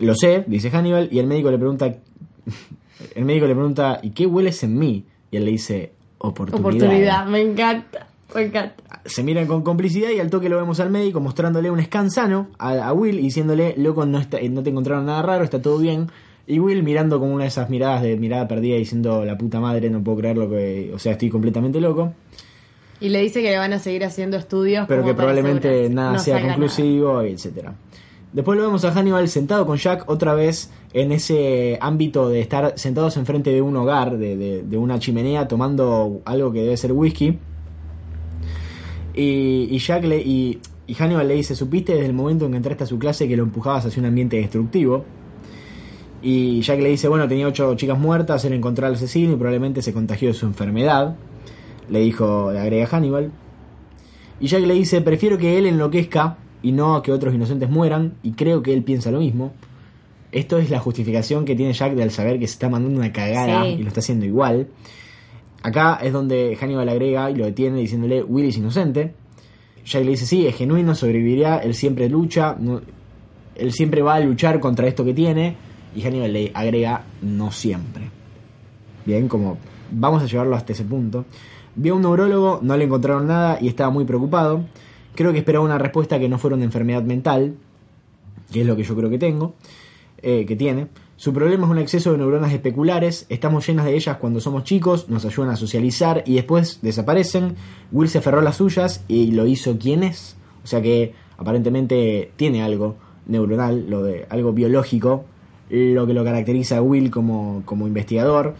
[0.00, 1.86] Lo sé, dice Hannibal, y el médico le pregunta,
[3.14, 5.04] el médico le pregunta, ¿y qué hueles en mí?
[5.30, 6.60] Y él le dice, oportunidad.
[6.60, 8.06] Oportunidad, me encanta.
[8.34, 8.82] Me encanta.
[9.04, 12.48] Se miran con complicidad y al toque lo vemos al médico mostrándole un scan sano
[12.58, 15.78] a, a Will y diciéndole, loco, no, está, no te encontraron nada raro, está todo
[15.78, 16.08] bien.
[16.46, 19.90] Y Will mirando con una de esas miradas de mirada perdida diciendo, la puta madre,
[19.90, 20.90] no puedo creer lo que...
[20.94, 22.12] O sea, estoy completamente loco.
[23.00, 24.86] Y le dice que le van a seguir haciendo estudios.
[24.88, 27.74] Pero que probablemente nada No sea conclusivo, y etcétera.
[28.32, 32.74] Después lo vemos a Hannibal sentado con Jack otra vez en ese ámbito de estar
[32.76, 37.38] sentados enfrente de un hogar, de, de- una chimenea, tomando algo que debe ser whisky.
[39.14, 42.56] Y, y Jack le, y, y Hannibal le dice, supiste desde el momento en que
[42.58, 45.04] entraste a su clase que lo empujabas hacia un ambiente destructivo.
[46.22, 49.82] Y Jack le dice, bueno, tenía ocho chicas muertas, él encontró al asesino y probablemente
[49.82, 51.16] se contagió de su enfermedad.
[51.88, 53.32] Le dijo, le agrega Hannibal.
[54.38, 58.32] Y Jack le dice, prefiero que él enloquezca y no que otros inocentes mueran, y
[58.32, 59.52] creo que él piensa lo mismo.
[60.32, 63.12] Esto es la justificación que tiene Jack de al saber que se está mandando una
[63.12, 63.70] cagada Sí.
[63.78, 64.68] y lo está haciendo igual.
[65.62, 69.14] Acá es donde Hannibal agrega y lo detiene diciéndole, Will es inocente.
[69.84, 72.80] Jack le dice, sí, es genuino, sobrevivirá, él siempre lucha, no-
[73.56, 75.56] él siempre va a luchar contra esto que tiene,
[75.96, 78.08] Y Hannibal le agrega no siempre.
[79.04, 79.58] Bien, como
[79.90, 81.24] vamos a llevarlo hasta ese punto.
[81.74, 84.64] Vio a un neurólogo, no le encontraron nada y estaba muy preocupado.
[85.14, 87.56] Creo que esperaba una respuesta que no fuera una enfermedad mental,
[88.52, 89.54] que es lo que yo creo que tengo,
[90.22, 90.88] eh, que tiene.
[91.16, 95.10] Su problema es un exceso de neuronas especulares, estamos llenas de ellas cuando somos chicos,
[95.10, 97.56] nos ayudan a socializar y después desaparecen.
[97.92, 100.36] Will se aferró a las suyas y lo hizo quién es.
[100.64, 102.96] O sea que aparentemente tiene algo
[103.26, 105.26] neuronal, lo de algo biológico,
[105.68, 108.54] lo que lo caracteriza a Will como, como investigador,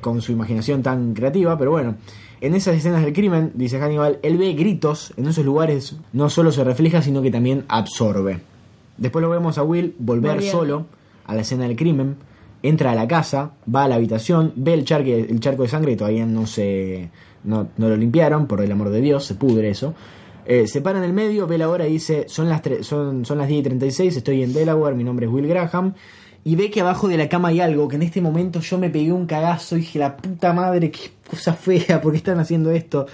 [0.00, 1.94] con su imaginación tan creativa, pero bueno.
[2.42, 6.50] En esas escenas del crimen, dice Hannibal, él ve gritos, en esos lugares no solo
[6.50, 8.40] se refleja, sino que también absorbe.
[8.98, 10.86] Después lo vemos a Will volver solo
[11.24, 12.16] a la escena del crimen,
[12.64, 15.92] entra a la casa, va a la habitación, ve el, charque, el charco de sangre
[15.92, 17.10] y todavía no se
[17.44, 19.94] no, no lo limpiaron, por el amor de Dios, se pudre eso.
[20.44, 23.38] Eh, se para en el medio, ve la hora y dice, son las, son, son
[23.38, 25.94] las 10 y 36, estoy en Delaware, mi nombre es Will Graham.
[26.44, 28.90] Y ve que abajo de la cama hay algo, que en este momento yo me
[28.90, 32.70] pegué un cagazo y dije, la puta madre, qué cosa fea, ¿por qué están haciendo
[32.72, 33.06] esto?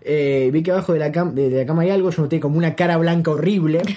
[0.00, 2.58] Eh, vi que abajo de la, cam- de la cama hay algo, yo noté como
[2.58, 3.82] una cara blanca horrible.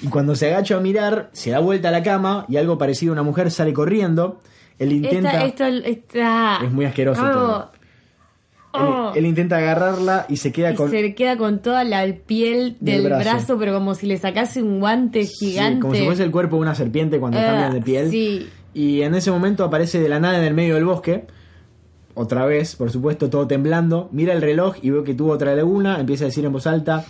[0.00, 3.10] Y cuando se agacha a mirar, se da vuelta a la cama y algo parecido
[3.12, 4.38] a una mujer sale corriendo.
[4.78, 6.58] Él intenta, Esta, esto, esta...
[6.62, 7.72] Es muy asqueroso Oh, todo.
[8.72, 9.10] Oh.
[9.14, 10.90] él, él intenta agarrarla y se queda Y con...
[10.90, 13.24] se queda con toda la piel Del del, brazo.
[13.30, 13.58] brazo.
[13.58, 15.80] pero como si le sacase un guante Sí, gigante.
[15.80, 18.10] como si fuese el cuerpo de una serpiente cuando Ah, cambian de piel.
[18.10, 18.48] sí.
[18.74, 21.24] Y en ese momento aparece de la nada en el medio del bosque.
[22.14, 24.08] Otra vez, por supuesto, todo temblando.
[24.12, 25.98] Mira el reloj y veo que tuvo otra laguna.
[25.98, 27.04] Empieza a decir en voz alta.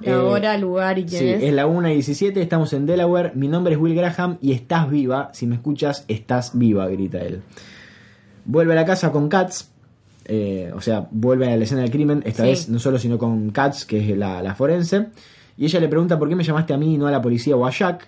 [0.00, 1.42] La eh, hora, lugar y quién Sí, es.
[1.42, 4.88] es la 1 y 17, estamos en Delaware, mi nombre es Will Graham y estás
[4.88, 7.42] viva, si me escuchas, estás viva, grita él.
[8.44, 9.70] Vuelve a la casa con Katz,
[10.28, 12.48] eh, o sea, vuelve a la escena del crimen, esta Sí.
[12.50, 15.06] vez no solo sino con Katz, que es la, la forense,
[15.56, 17.56] y ella le pregunta por qué me llamaste a mí y no a la policía
[17.56, 18.06] o a Jack,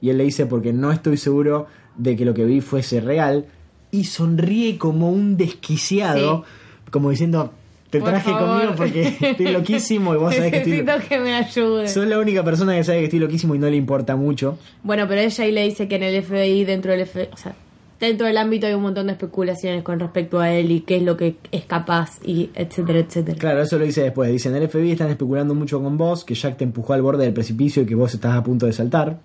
[0.00, 3.44] y él le dice porque no estoy seguro de que lo que vi fuese real,
[3.92, 6.44] y sonríe como un desquiciado,
[6.90, 7.52] como diciendo,
[7.90, 8.48] te Por traje favor.
[8.48, 10.72] conmigo porque estoy loquísimo y vos sabés que estoy...
[10.82, 11.88] Necesito que me ayude.
[11.88, 14.58] Soy la única persona que sabe que estoy loquísimo y no le importa mucho.
[14.84, 17.54] Bueno, pero ella ahí le dice que en el FBI, dentro del FBI, o sea,
[18.00, 21.02] dentro del ámbito hay un montón de especulaciones con respecto a él y qué es
[21.02, 23.38] lo que es capaz y etcétera, etcétera.
[23.38, 24.30] Claro, eso lo dice después.
[24.30, 27.24] Dice, en el FBI están especulando mucho con vos, que Jack te empujó al borde
[27.24, 29.20] del precipicio y que vos estás a punto de saltar.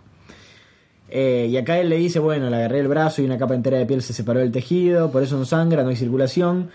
[1.09, 3.77] Eh, y acá él le dice, bueno, le agarré el brazo y una capa entera
[3.77, 6.69] de piel se separó del tejido, por eso no sangra, no hay circulación.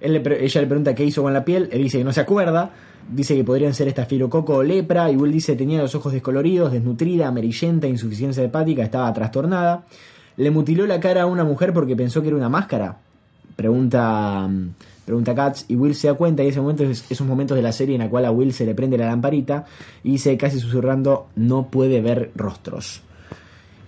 [0.00, 2.20] Él le ella le pregunta qué hizo con la piel, él dice que no se
[2.20, 2.72] acuerda,
[3.08, 7.28] dice que podrían ser estafilococo o lepra, y Will dice tenía los ojos descoloridos, desnutrida,
[7.28, 9.84] amarillenta, insuficiencia hepática, estaba trastornada.
[10.36, 12.98] Le mutiló la cara a una mujer porque pensó que era una máscara.
[13.56, 14.70] Pregunta, mm,
[15.04, 17.72] pregunta Katz y Will se da cuenta y ese momento es esos momentos de la
[17.72, 19.66] serie en la cual a Will se le prende la lamparita
[20.02, 23.02] y dice casi susurrando no puede ver rostros.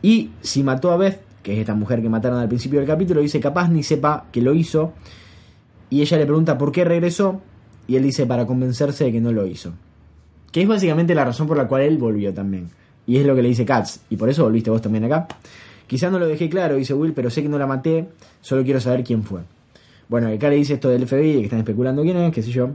[0.02, 3.20] Y si mató a Beth, que es esta mujer que mataron al principio del capítulo,
[3.20, 4.92] dice capaz ni sepa que lo hizo.
[5.90, 7.40] Y ella le pregunta por qué regresó.
[7.86, 9.72] Y él dice para convencerse de que no lo hizo.
[10.50, 12.70] Que es básicamente la razón por la cual él volvió también.
[13.06, 14.00] Y es lo que le dice Katz.
[14.10, 15.28] Y por eso volviste vos también acá.
[15.86, 18.08] Quizá no lo dejé claro, dice Will, pero sé que no la maté.
[18.40, 19.42] Solo quiero saber quién fue.
[20.08, 22.70] Bueno, acá le dice esto del FBI, que están especulando quién es, qué sé yo.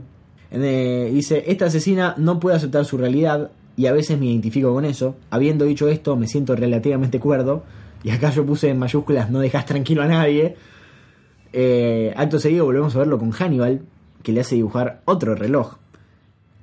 [0.50, 4.84] Eh, dice, esta asesina no puede aceptar su realidad y a veces me identifico con
[4.84, 5.16] eso.
[5.30, 7.62] Habiendo dicho esto, me siento relativamente cuerdo.
[8.02, 10.56] Y acá yo puse en mayúsculas, no dejas tranquilo a nadie.
[11.52, 13.82] Eh, acto seguido volvemos a verlo con Hannibal,
[14.22, 15.76] que le hace dibujar otro reloj.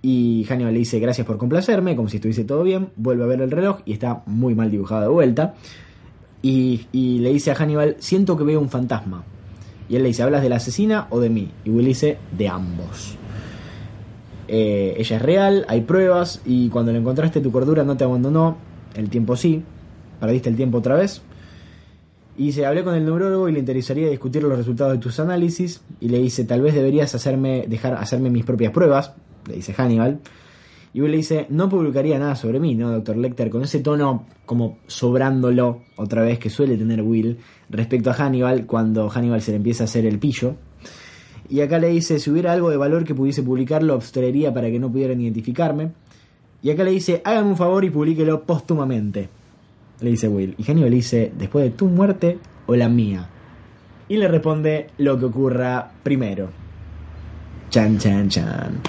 [0.02, 2.90] Y Hannibal le dice gracias por complacerme, como si estuviese todo bien.
[2.96, 5.56] Vuelve a ver el reloj y está muy mal dibujado de vuelta.
[6.42, 9.24] Y, le dice a Hannibal, siento que veo un fantasma.
[9.90, 11.52] Y él le dice, ¿hablas de la asesina o de mí?
[11.64, 13.16] Y Will dice, de ambos.
[14.48, 18.58] Eh, ella es real, hay pruebas, y cuando la encontraste tu cordura no te abandonó,
[18.96, 19.64] el tiempo sí,
[20.20, 21.22] perdiste el tiempo otra vez.
[22.38, 25.82] Y dice, hablé con el neurólogo y le interesaría discutir los resultados de tus análisis.
[26.00, 29.14] Y le dice, tal vez deberías hacerme, dejar hacerme mis propias pruebas,
[29.48, 30.20] le dice Hannibal.
[30.98, 33.52] Y Will le dice, no publicaría nada sobre mí, ¿no, doctor Lecter?
[33.52, 37.38] Con ese tono como sobrándolo otra vez que suele tener Will
[37.70, 40.56] respecto a Hannibal cuando Hannibal se le empieza a hacer el pillo.
[41.50, 44.72] Y acá le dice, si hubiera algo de valor que pudiese publicar, lo abstraería para
[44.72, 45.92] que no pudieran identificarme.
[46.64, 49.30] Y acá le dice, hágame un favor y publíquelo póstumamente.
[50.00, 50.56] Le dice Will.
[50.58, 53.30] Y Hannibal le dice, después de tu muerte o la mía.
[54.10, 56.50] Y le responde lo que ocurra primero.
[57.70, 58.82] Chan, chan, chan.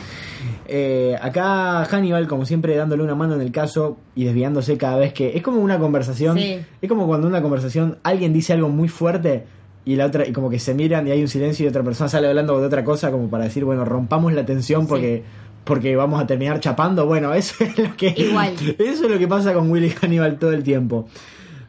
[0.69, 5.15] Eh, acá Hannibal, como siempre, dándole una mano en el caso y desviándose cada vez
[5.15, 5.37] que.
[5.37, 6.39] Es como una conversación.
[6.39, 6.59] Sí.
[6.81, 9.45] Es como cuando en una conversación alguien dice algo muy fuerte
[9.87, 12.11] y la otra, y como que se miran y hay un silencio y otra persona
[12.11, 15.23] sale hablando de otra cosa, como para decir, bueno, rompamos la tensión porque.
[15.65, 17.05] Porque vamos a terminar chapando.
[17.05, 18.15] Bueno, eso es lo que.
[18.17, 18.55] Igual.
[18.79, 21.09] Eso es lo que pasa con Willy Hannibal todo el tiempo.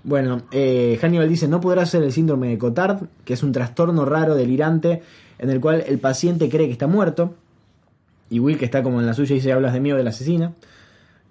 [0.03, 4.05] Bueno, eh, Hannibal dice, no podrá ser el síndrome de Cotard, que es un trastorno
[4.05, 5.01] raro, delirante,
[5.37, 7.35] en el cual el paciente cree que está muerto.
[8.29, 10.11] Y Will, que está como en la suya, dice, hablas de mí o de la
[10.11, 10.53] asesina.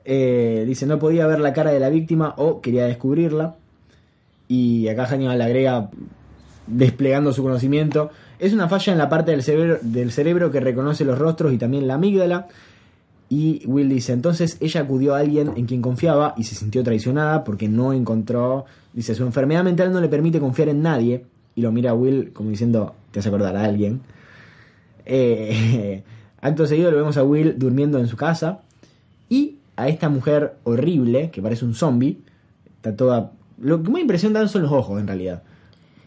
[0.04, 3.56] Eh, dice, no podía ver la cara de la víctima o quería descubrirla.
[4.48, 5.90] Y acá Hannibal agrega,
[6.66, 11.04] desplegando su conocimiento, es una falla en la parte del cerebro, del cerebro que reconoce
[11.04, 12.48] los rostros y también la amígdala.
[13.28, 17.44] Y Will dice, entonces ella acudió a alguien en quien confiaba y se sintió traicionada
[17.44, 21.24] porque no encontró, dice, su enfermedad mental no le permite confiar en nadie.
[21.54, 24.00] Y lo mira a Will como diciendo, te hace acordar a alguien.
[25.04, 26.02] Eh,
[26.40, 28.60] acto seguido lo vemos a Will durmiendo en su casa
[29.28, 32.18] y a esta mujer horrible, que parece un zombie,
[32.76, 33.32] está toda...
[33.60, 35.42] Lo que más impresión dan son los ojos en realidad.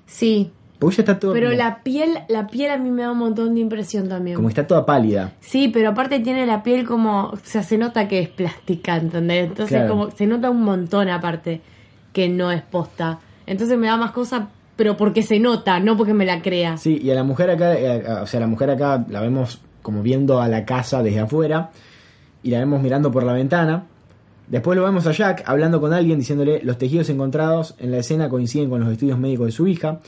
[0.06, 1.34] Sí, Porque ella está toda...
[1.34, 4.36] pero como, la piel, la piel a mí me da un montón de impresión también.
[4.36, 5.34] como está toda pálida.
[5.40, 9.48] Sí, pero aparte tiene la piel como, o sea, se nota que es plástica, ¿entendés?
[9.48, 9.90] Entonces Claro.
[9.90, 11.62] como se nota un montón aparte
[12.14, 13.20] que no es posta.
[13.46, 16.78] Entonces me da más cosa, pero porque se nota, no porque me la crea.
[16.78, 19.62] Sí, y a la mujer acá, eh, a- o sea, la mujer acá la vemos
[19.82, 21.72] como viendo a la casa desde afuera
[22.44, 23.86] y la vemos mirando por la ventana.
[24.48, 28.30] Después lo vemos a Jack hablando con alguien diciéndole los tejidos encontrados en la escena
[28.30, 30.00] coinciden con los estudios médicos de su hija.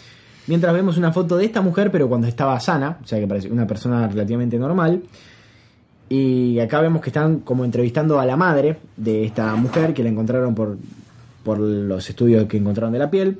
[0.48, 3.50] Mientras vemos una foto de esta mujer, pero cuando estaba sana, o sea que parece
[3.50, 5.04] una persona relativamente normal.
[6.10, 10.10] Y acá vemos que están como entrevistando a la madre de esta mujer que la
[10.10, 10.78] encontraron por,
[11.44, 13.40] por los estudios que encontraron de la piel.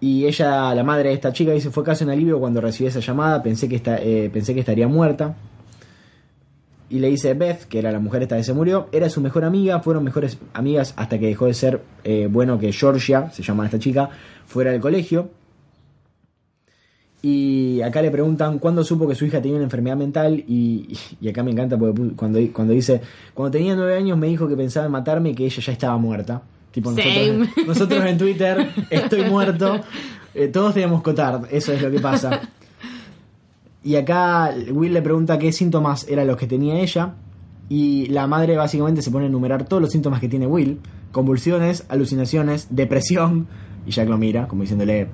[0.00, 3.00] Y ella, la madre de esta chica, dice, fue casi un alivio cuando recibí esa
[3.00, 5.34] llamada, pensé que, esta- eh, pensé que estaría muerta.
[6.90, 9.44] Y le dice Beth, que era la mujer esta que se murió, era su mejor
[9.44, 13.66] amiga, fueron mejores amigas hasta que dejó de ser eh, bueno que Georgia, se llama
[13.66, 14.08] esta chica,
[14.46, 15.28] fuera del colegio.
[17.20, 21.28] Y acá le preguntan cuándo supo que su hija tenía una enfermedad mental y, y
[21.28, 23.00] acá me encanta porque cuando, cuando dice,
[23.34, 25.98] cuando tenía nueve años me dijo que pensaba en matarme y que ella ya estaba
[25.98, 26.42] muerta.
[26.78, 29.80] Tipo nosotros, nosotros en Twitter, estoy muerto,
[30.34, 32.40] Eh, todos tenemos Cotard, eso es lo que pasa.
[33.82, 37.14] Y acá Will le pregunta qué síntomas eran los que tenía ella.
[37.68, 40.78] Y la madre básicamente se pone a enumerar todos los síntomas que tiene Will.
[41.10, 43.48] Convulsiones, alucinaciones, depresión.
[43.86, 45.08] Y Jack lo mira como diciéndole...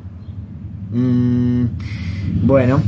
[0.92, 1.64] "Mm,
[2.42, 2.82] bueno.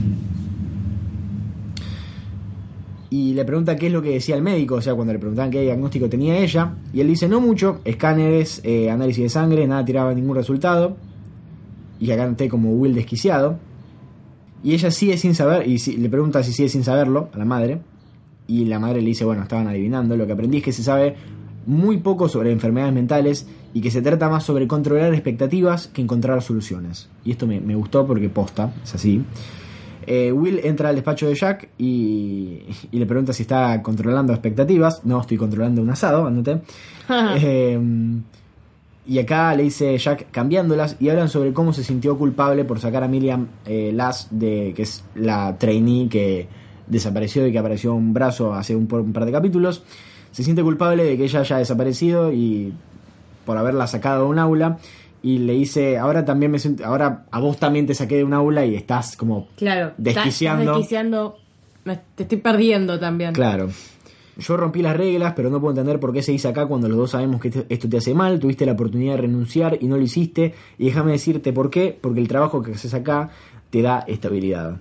[3.09, 5.51] Y le pregunta qué es lo que decía el médico, o sea, cuando le preguntaban
[5.51, 6.75] qué diagnóstico tenía ella.
[6.93, 10.97] Y él dice, no mucho, escáneres, eh, análisis de sangre, nada tiraba ningún resultado.
[12.01, 13.59] Y acá noté como Will desquiciado.
[14.65, 17.45] Y ella sigue sin saber, y si- le pregunta si sigue sin saberlo a la
[17.45, 17.81] madre.
[18.49, 20.17] Y la madre le dice, bueno, estaban adivinando.
[20.17, 21.15] Lo que aprendí es que se sabe
[21.67, 26.43] muy poco sobre enfermedades mentales y que se trata más sobre controlar expectativas que encontrar
[26.43, 27.09] soluciones.
[27.25, 29.23] Y esto me, me gustó porque posta, es así.
[30.07, 35.05] Eh, Will entra al despacho de Jack y, y le pregunta si está controlando expectativas.
[35.05, 36.63] No, estoy controlando un asado, andate.
[37.09, 37.79] Eh,
[39.09, 43.05] y acá le dice Jack cambiándolas y hablan sobre cómo se sintió culpable por sacar
[43.05, 46.49] a Miriam eh, Lass, de, que es la trainee que
[46.89, 49.85] desapareció y que apareció un brazo hace un, un par de capítulos.
[50.33, 52.73] Se siente culpable de que ella haya desaparecido y
[53.45, 54.79] por haberla sacado de un aula.
[55.27, 58.33] Y le dice, ahora también me siento, ahora a vos también te saqué de un
[58.33, 59.93] aula y estás como Claro.
[59.99, 60.63] Desquiciando.
[60.63, 61.37] estás desquiciando.
[61.85, 63.33] Me- te estoy perdiendo también.
[63.33, 63.69] Claro.
[64.39, 66.97] Yo rompí las reglas, pero no puedo entender por qué se dice acá cuando los
[66.99, 68.39] dos sabemos que esto- esto te hace mal.
[68.39, 70.55] Tuviste la oportunidad de renunciar y no lo hiciste.
[70.79, 71.99] Y déjame decirte por qué.
[72.01, 73.31] Porque el trabajo que haces acá
[73.71, 74.77] te da estabilidad.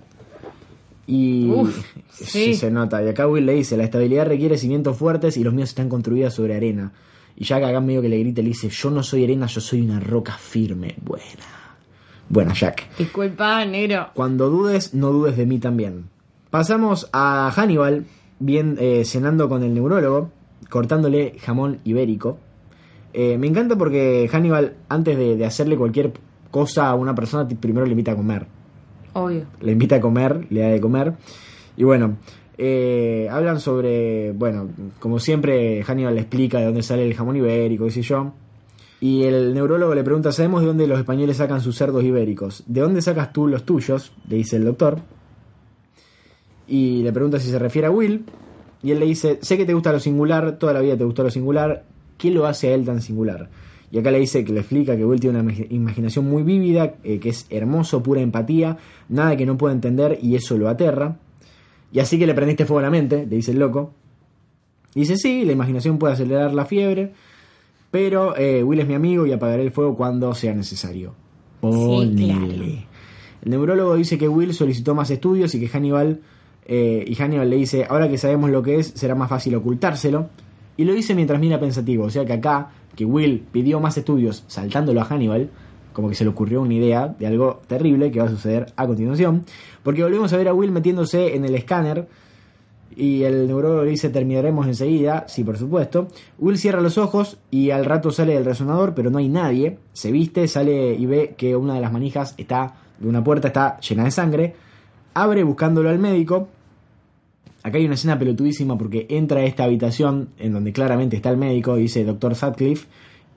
[1.08, 2.54] Y Uf, sí.
[2.54, 3.02] se nota.
[3.02, 6.34] Y acá Will le dice, la estabilidad requiere cimientos fuertes y los míos están construidos
[6.34, 6.92] sobre arena.
[7.36, 9.60] Y Jack acá medio que le grita y le dice, yo no soy arena, yo
[9.60, 10.94] soy una roca firme.
[11.02, 11.24] Buena.
[12.28, 12.88] Buena, Jack.
[12.98, 14.08] Disculpa, negro.
[14.14, 16.08] Cuando dudes, no dudes de mí también.
[16.50, 18.06] Pasamos a Hannibal,
[18.38, 20.30] bien eh, cenando con el neurólogo,
[20.70, 22.38] cortándole jamón ibérico.
[23.12, 26.12] Eh, me encanta porque Hannibal, antes de, de hacerle cualquier
[26.50, 28.46] cosa a una persona, primero le invita a comer.
[29.12, 29.44] Obvio.
[29.60, 31.14] Le invita a comer, le da de comer.
[31.76, 32.16] Y bueno,
[32.58, 37.84] eh, hablan sobre, bueno, como siempre, Hannibal le explica de dónde sale el jamón ibérico,
[37.86, 38.32] qué sé yo.
[39.00, 42.64] Y el neurólogo le pregunta, ¿sabemos de dónde los españoles sacan sus cerdos ibéricos?
[42.66, 44.12] ¿De dónde sacas tú los tuyos?
[44.28, 45.00] Le dice el doctor.
[46.66, 48.24] Y le pregunta si se refiere a Will.
[48.82, 51.22] Y él le dice, sé que te gusta lo singular, toda la vida te gustó
[51.22, 51.84] lo singular,
[52.18, 53.48] ¿qué lo hace a él tan singular?
[53.90, 56.94] Y acá le dice que le explica que Will tiene una imag- imaginación muy vívida,
[57.04, 61.16] eh, que es hermoso, pura empatía, nada que no pueda entender y eso lo aterra.
[61.92, 63.92] Y así que le prendiste fuego a la mente, le dice el loco.
[64.94, 67.12] Dice, sí, la imaginación puede acelerar la fiebre,
[67.90, 71.14] pero eh, Will es mi amigo y apagaré el fuego cuando sea necesario.
[71.60, 72.26] Ponele.
[72.26, 72.64] claro.
[73.42, 76.20] El neurólogo dice que Will solicitó más estudios y que Hannibal,
[76.66, 80.30] eh, y Hannibal le dice, ahora que sabemos lo que es, será más fácil ocultárselo.
[80.76, 84.44] Y lo dice mientras mira pensativo, o sea que acá que Will pidió más estudios
[84.46, 85.50] saltándolo a Hannibal,
[85.96, 88.86] como que se le ocurrió una idea de algo terrible que va a suceder a
[88.86, 89.46] continuación,
[89.82, 92.06] porque volvemos a ver a Will metiéndose en el escáner
[92.94, 96.08] y el neurólogo dice terminaremos enseguida, sí por supuesto.
[96.38, 99.78] Will cierra los ojos y al rato sale del resonador, pero no hay nadie.
[99.94, 103.80] Se viste, sale y ve que una de las manijas está de una puerta está
[103.80, 104.54] llena de sangre.
[105.14, 106.48] Abre buscándolo al médico.
[107.62, 111.38] Acá hay una escena pelotudísima porque entra a esta habitación en donde claramente está el
[111.38, 112.86] médico y dice Doctor Sutcliffe.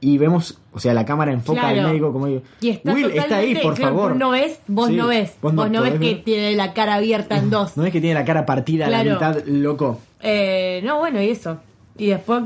[0.01, 1.81] Y vemos, o sea, la cámara enfoca Claro.
[1.81, 4.15] al médico como digo, Y está Will, está ahí, por claro, favor.
[4.15, 5.33] No ves, vos Sí, no ves.
[5.41, 6.23] Vos no, ves que ver.
[6.23, 7.75] tiene la cara abierta en dos.
[7.75, 9.99] No es que tiene la cara partida a la mitad, loco.
[10.21, 11.57] Eh, no, bueno, y eso.
[11.97, 12.43] Y después,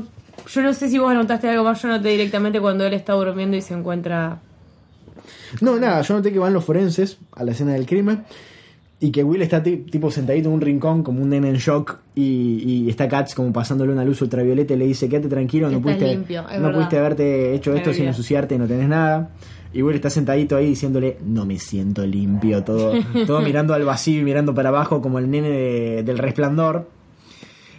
[0.52, 3.56] yo no sé si vos anotaste algo más, yo noté directamente cuando él está durmiendo
[3.56, 4.38] y se encuentra...
[5.60, 8.24] No, nada, yo noté que van los forenses a la escena del crimen
[9.06, 11.98] y que Will está ti- tipo sentadito en un rincón como un nene en shock
[12.14, 15.80] y, y está Katz como pasándole una luz ultravioleta y le dice, quédate tranquilo, no
[15.82, 16.72] pudiste, limpio, no verdad.
[16.74, 19.30] pudiste haberte hecho esto sin ensuciarte, no tenés nada.
[19.72, 22.92] Y Will está sentadito ahí diciéndole, no me siento limpio, todo,
[23.26, 26.88] todo mirando al vacío y mirando para abajo como el nene de- del resplandor.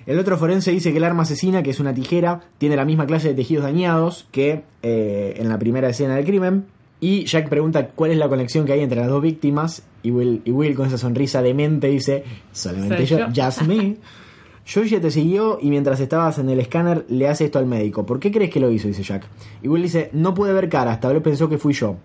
[0.06, 3.08] El otro forense dice que el arma asesina, que es una tijera, tiene la misma
[3.08, 6.66] clase de tejidos dañados que eh, en la primera escena del crimen.
[7.06, 9.84] Y Jack pregunta cuál es la conexión que hay entre las dos víctimas.
[10.02, 13.44] Y Will, y Will con esa sonrisa demente dice, solamente yo, yo.
[13.46, 13.98] just me.
[14.66, 18.08] Georgia te siguió y mientras estabas en el escáner le hace esto al médico.
[18.08, 18.88] ¿Por qué crees que lo hizo?
[18.88, 19.28] Dice Jack.
[19.62, 21.98] Y Will dice, no pude ver caras, tal vez pensó que fui yo.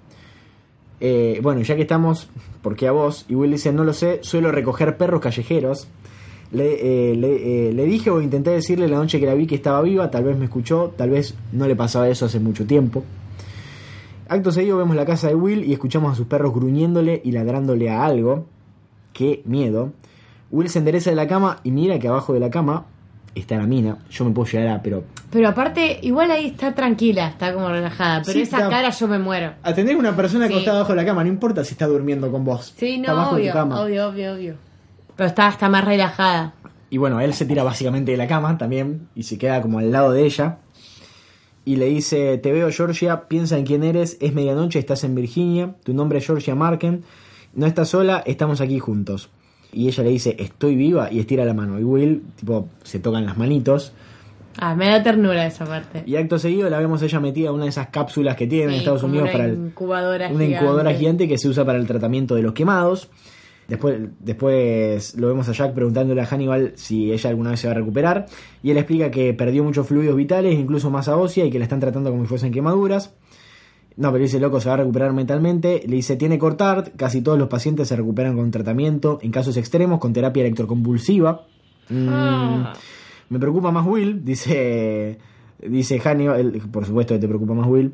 [1.00, 2.28] Eh, bueno, ya que estamos,
[2.60, 3.24] ¿por qué a vos?
[3.26, 5.88] Y Will dice, no lo sé, suelo recoger perros callejeros.
[6.52, 9.54] Le, eh, le, eh, le dije o intenté decirle la noche que la vi que
[9.54, 13.02] estaba viva, tal vez me escuchó, tal vez no le pasaba eso hace mucho tiempo.
[14.30, 17.90] Acto seguido vemos la casa de Will y escuchamos a sus perros gruñéndole y ladrándole
[17.90, 18.46] a algo.
[19.12, 19.92] Qué miedo.
[20.52, 22.86] Will se endereza de la cama y mira que abajo de la cama
[23.34, 23.98] está la mina.
[24.08, 28.20] Yo me puedo llegar a, pero Pero aparte, igual ahí está tranquila, está como relajada.
[28.22, 29.52] Pero Sí, esa está- cara yo me muero.
[29.64, 30.52] a tener una persona Sí.
[30.52, 32.72] acostada abajo de la cama, no importa si está durmiendo con vos.
[32.76, 33.80] Sí, está no, abajo de tu cama.
[33.82, 34.54] obvio, obvio, obvio.
[35.16, 36.54] Pero está, está más relajada.
[36.88, 39.90] Y bueno, él se tira básicamente de la cama también y se queda como al
[39.90, 40.58] lado de ella.
[41.70, 45.76] Y le dice, te veo Georgia, piensa en quién eres, es medianoche, estás en Virginia,
[45.84, 47.04] tu nombre es Georgia Marken,
[47.54, 49.30] no estás sola, estamos aquí juntos.
[49.72, 51.78] Y ella le dice, estoy viva y estira la mano.
[51.78, 53.92] Y Will, tipo, se tocan las manitos.
[54.58, 56.02] Ah, me da ternura esa parte.
[56.06, 58.74] Y acto seguido la vemos ella metida en una de esas cápsulas que tienen en
[58.80, 60.56] Estados Unidos una para el, incubadora una gigante.
[60.56, 63.10] incubadora gigante que se usa para el tratamiento de los quemados.
[63.70, 67.72] Después, después lo vemos a Jack preguntándole a Hannibal si ella alguna vez se va
[67.72, 68.26] a recuperar.
[68.64, 71.78] Y él explica que perdió muchos fluidos vitales, incluso masa ósea, y que la están
[71.78, 73.14] tratando como si fuesen quemaduras.
[73.96, 75.82] No, pero dice, loco, se va a recuperar mentalmente.
[75.86, 76.90] Le dice, tiene cortar.
[76.96, 79.20] Casi todos los pacientes se recuperan con tratamiento.
[79.22, 81.46] En casos extremos, con terapia electroconvulsiva.
[81.90, 82.72] Mm, Ah.
[83.28, 85.18] Me preocupa más Will, dice,
[85.64, 86.60] dice Hannibal.
[86.72, 87.92] Por supuesto que te preocupa más Will.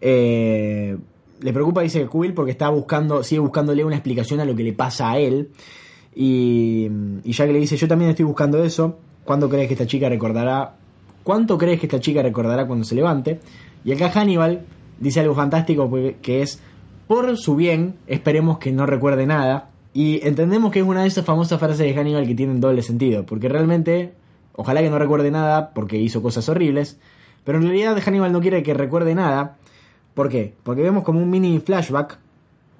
[0.00, 0.96] Eh,
[1.42, 4.72] le preocupa, dice Will, porque está buscando, sigue buscándole una explicación a lo que le
[4.72, 5.50] pasa a él.
[6.14, 6.88] Y,
[7.24, 8.98] y Jack le dice, yo también estoy buscando eso.
[9.24, 10.76] ¿Cuándo crees que esta chica recordará?
[11.22, 13.40] ¿Cuánto crees que esta chica recordará cuando se levante?
[13.84, 14.62] Y acá Hannibal
[14.98, 16.60] dice algo fantástico porque- que es,
[17.06, 19.70] por su bien, esperemos que no recuerde nada.
[19.94, 23.26] Y entendemos que es una de esas famosas frases de Hannibal que tienen doble sentido,
[23.26, 24.14] porque realmente,
[24.54, 26.98] ojalá que no recuerde nada porque hizo cosas horribles,
[27.44, 29.56] pero en realidad Hannibal no quiere que recuerde nada.
[30.14, 30.54] ¿Por qué?
[30.62, 32.18] Porque vemos como un mini flashback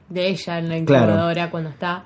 [0.09, 1.12] De ella en la Claro.
[1.12, 2.05] incubadora cuando está.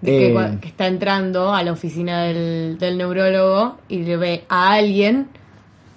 [0.00, 0.58] de que, Eh.
[0.62, 5.28] que está entrando a la oficina del, del neurólogo y le ve a alguien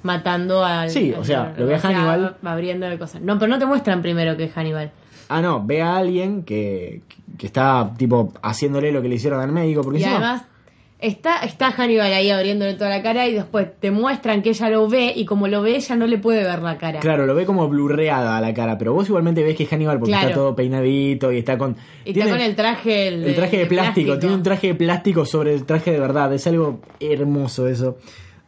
[0.03, 0.89] matando al.
[0.89, 2.35] Sí, al o sea, lo ve a Hannibal.
[2.43, 3.19] abriendo la cosa.
[3.21, 4.91] No, pero no te muestran primero que es Hannibal.
[5.29, 7.01] Ah, no, ve a alguien que,
[7.37, 9.81] que está, tipo, haciéndole lo que le hicieron al médico.
[9.83, 10.43] Porque Y encima- además
[11.03, 14.87] está, está Hannibal ahí abriéndole toda la cara y después te muestran que ella lo
[14.89, 16.99] ve y como lo ve ella no le puede ver la cara.
[16.99, 19.99] Claro, lo ve como blurreada a la cara, pero vos igualmente ves que es Hannibal
[19.99, 20.27] porque Claro.
[20.29, 21.75] está todo peinadito y está con...
[22.05, 23.07] Y tiene está con el traje...
[23.09, 26.33] El, el traje de plástico, tiene un traje de plástico sobre el traje de verdad,
[26.33, 27.97] es algo hermoso eso.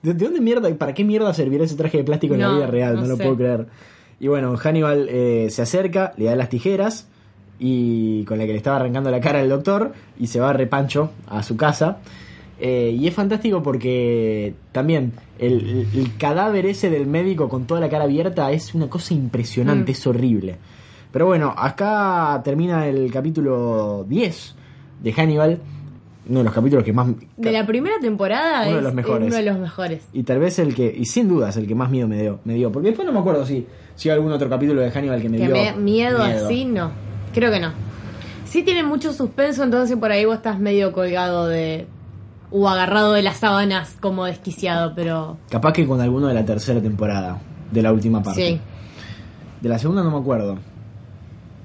[0.01, 2.67] ¿De, de dónde mierda, para qué mierda servirá ese traje de plástico en la vida
[2.67, 2.95] real?
[2.95, 3.23] No, no lo sé.
[3.23, 3.67] puedo creer.
[4.19, 7.07] Y bueno, Hannibal eh, se acerca, le da las tijeras
[7.59, 11.11] y con la que le estaba arrancando la cara al doctor y se va repancho
[11.27, 11.97] a su casa.
[12.59, 15.85] Eh, y es fantástico porque también el,
[16.17, 19.95] cadáver ese del médico con toda la cara abierta es una cosa impresionante, Mm.
[19.95, 20.55] es horrible.
[21.11, 24.55] Pero bueno, acá termina el capítulo 10
[25.01, 25.59] de Hannibal,
[26.27, 27.07] uno de los capítulos que más...
[27.37, 29.27] De la primera temporada Uno de los mejores.
[29.27, 30.07] uno de los mejores.
[30.13, 32.39] Y tal vez el que, y sin duda es el que más miedo me dio,
[32.45, 32.71] me dio.
[32.71, 35.37] Porque después no me acuerdo si, si hay algún otro capítulo de Hannibal que me
[35.37, 36.91] Que dio me miedo, así, no.
[37.33, 37.71] Creo que no.
[38.45, 41.85] Sí tiene mucho suspenso, entonces por ahí vos estás medio colgado de
[42.57, 46.81] o agarrado de las sábanas como desquiciado, pero Capaz que con alguno de la tercera
[46.81, 47.37] temporada,
[47.71, 48.41] de la última parte.
[48.47, 48.61] sí.
[49.61, 50.57] De la segunda no me acuerdo.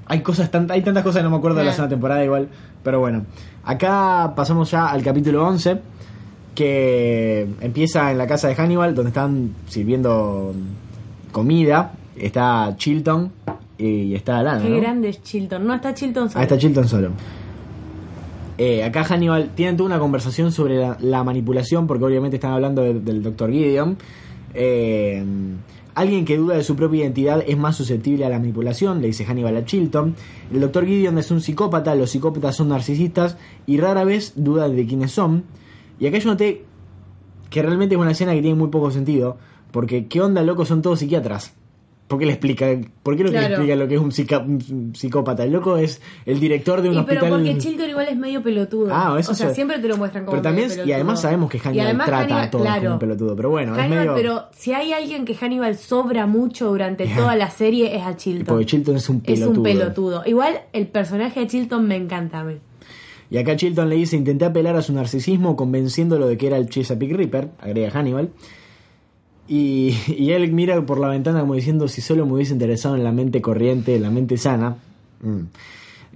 [0.07, 1.75] Hay cosas tan, hay tantas cosas que no me acuerdo de la Ah.
[1.75, 2.49] segunda temporada igual.
[2.83, 3.27] Pero bueno.
[3.63, 5.79] Acá pasamos ya al capítulo 11.
[6.55, 8.95] Que empieza en la casa de Hannibal.
[8.95, 10.53] Donde están sirviendo
[11.31, 11.93] comida.
[12.17, 13.31] Está Chilton.
[13.79, 14.63] Y está Lana.
[14.63, 14.77] Qué ¿no?
[14.81, 15.67] grande es Chilton.
[15.67, 16.41] No está Chilton solo.
[16.41, 17.11] Ah, está Chilton solo.
[18.63, 22.83] Eh, acá Hannibal tienen toda una conversación sobre la, la manipulación, porque obviamente están hablando
[22.83, 23.51] de- del Dr.
[23.51, 23.97] Gideon.
[24.53, 25.25] Eh,
[25.95, 29.25] alguien que duda de su propia identidad es más susceptible a la manipulación, le dice
[29.25, 30.15] Hannibal a Chilton.
[30.53, 30.85] El Dr.
[30.85, 35.45] Gideon es un psicópata, los psicópatas son narcisistas y rara vez dudan de quiénes son.
[35.99, 36.65] Y acá yo noté
[37.49, 39.39] que realmente es una escena que tiene muy poco sentido,
[39.73, 40.67] porque ¿qué onda, loco?
[40.67, 41.55] Son todos psiquiatras.
[42.11, 42.67] ¿Por qué le explica?
[43.05, 43.55] ¿Por qué lo que le Claro.
[43.55, 45.45] explica lo que es un, psica- un psicópata?
[45.45, 47.31] El loco es el director de un Y pero hospital.
[47.45, 48.89] porque Chilton igual es medio pelotudo.
[48.93, 49.55] Ah, eso o sea, sí.
[49.55, 50.95] siempre te lo muestran como Pero también, medio y pelotudo.
[50.97, 52.81] además sabemos que Y Hannibal además trata Hannibal- a todos claro.
[52.83, 53.37] como un pelotudo.
[53.37, 54.15] Pero bueno, Hannibal, es medio.
[54.17, 57.17] pero si hay alguien que Hannibal sobra mucho durante Ya.
[57.17, 58.45] toda la serie es a Chilton.
[58.47, 59.57] Porque Chilton es un es pelotudo.
[59.59, 60.23] un pelotudo.
[60.27, 62.55] Igual el personaje de Chilton me encanta a mí.
[63.31, 66.69] Y acá Chilton le dice: Intenté apelar a su narcisismo convenciéndolo de que era el
[66.69, 68.31] Chesapeake Reaper, agrega Hannibal.
[69.51, 73.03] Y, y él mira por la ventana como diciendo: Si solo me hubiese interesado en
[73.03, 74.77] la mente corriente, en la mente sana.
[75.23, 75.41] Mm.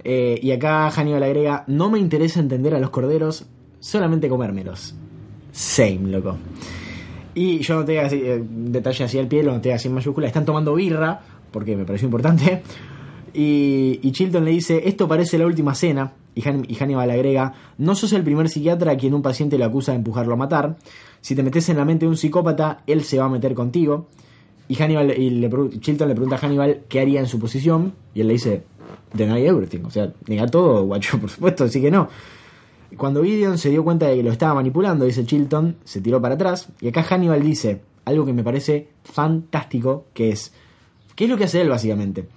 [0.05, 3.45] Eh, y acá Hannibal agrega: No me interesa entender a los corderos,
[3.81, 4.95] solamente comérmelos.
[5.51, 6.37] Same, loco.
[7.33, 10.27] Y yo noté así, eh, detalle así al pie, lo noté así en mayúscula.
[10.27, 11.19] Están tomando birra,
[11.51, 12.63] porque me pareció importante.
[13.33, 16.13] Y, y Chilton le dice, esto parece la última cena.
[16.35, 19.93] Y, Han- Hannibal agrega, no sos el primer psiquiatra a quien un paciente le acusa
[19.93, 20.75] de empujarlo a matar.
[21.21, 24.07] Si te metes en la mente de un psicópata, él se va a meter contigo.
[24.67, 27.93] Y, Hannibal, y le Chilton le pregunta a Hannibal qué haría en su posición.
[28.13, 28.63] Y él le dice,
[29.13, 29.85] deny everything.
[29.85, 32.09] O sea, nega todo, guacho, por supuesto, así que no.
[32.97, 36.35] Cuando Gideon se dio cuenta de que lo estaba manipulando, dice Chilton, se tiró para
[36.35, 36.67] atrás.
[36.81, 40.53] Y acá Hannibal dice algo que me parece fantástico, que es,
[41.15, 42.27] ¿qué es lo que hace él básicamente?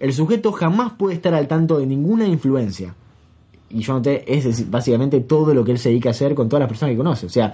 [0.00, 2.94] El sujeto jamás puede estar al tanto de ninguna influencia.
[3.72, 6.60] Y yo noté, es básicamente todo lo que él se dedica a hacer con todas
[6.60, 7.26] las personas que conoce.
[7.26, 7.52] O sea,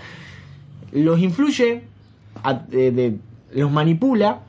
[0.93, 1.83] los influye,
[2.71, 3.17] de-
[3.55, 4.41] los manipula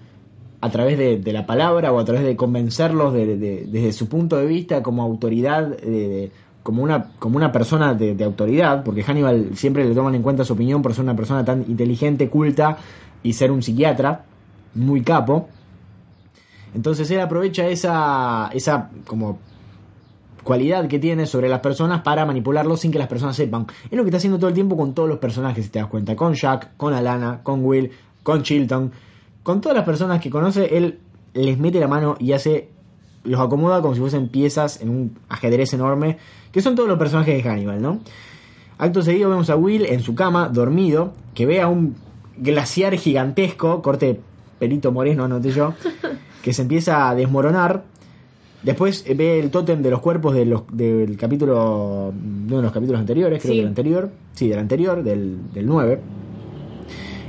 [0.62, 4.36] a través de, la palabra o a través de convencerlos de- de- desde su punto
[4.38, 5.78] de vista como autoridad,
[6.64, 10.54] como, una, como una persona de autoridad, porque Hannibal siempre le toman en cuenta su
[10.54, 12.78] opinión por ser una persona tan inteligente, culta
[13.24, 14.26] y ser un psiquiatra
[14.76, 15.48] muy capo.
[16.76, 19.40] Entonces él aprovecha esa, esa como
[20.50, 23.68] cualidad que tiene sobre las personas para manipularlos sin que las personas sepan.
[23.84, 25.88] Es lo que está haciendo todo el tiempo con todos los personajes, si te das
[25.88, 26.16] cuenta.
[26.16, 27.92] Con Jack, con Alana, con Will,
[28.24, 28.92] con Chilton.
[29.44, 30.98] Con todas las personas que conoce, él
[31.36, 32.68] les mete la mano y hace.
[33.26, 36.18] Los acomoda como si fuesen piezas en un ajedrez enorme.
[36.52, 38.00] Que son todos los personajes de Hannibal, ¿no?
[38.80, 41.96] Acto seguido vemos a Will en su cama, dormido, que ve a un
[42.38, 44.20] glaciar gigantesco, corte
[44.58, 45.76] pelito moreno, anoté yo,
[46.42, 47.84] que se empieza a desmoronar.
[48.64, 52.12] Después eh, ve el tótem de los cuerpos de los, del capítulo.
[52.14, 53.58] uno de los capítulos anteriores, creo Sí.
[53.58, 54.12] que del anterior.
[54.34, 56.00] Sí, del anterior, del, del 9.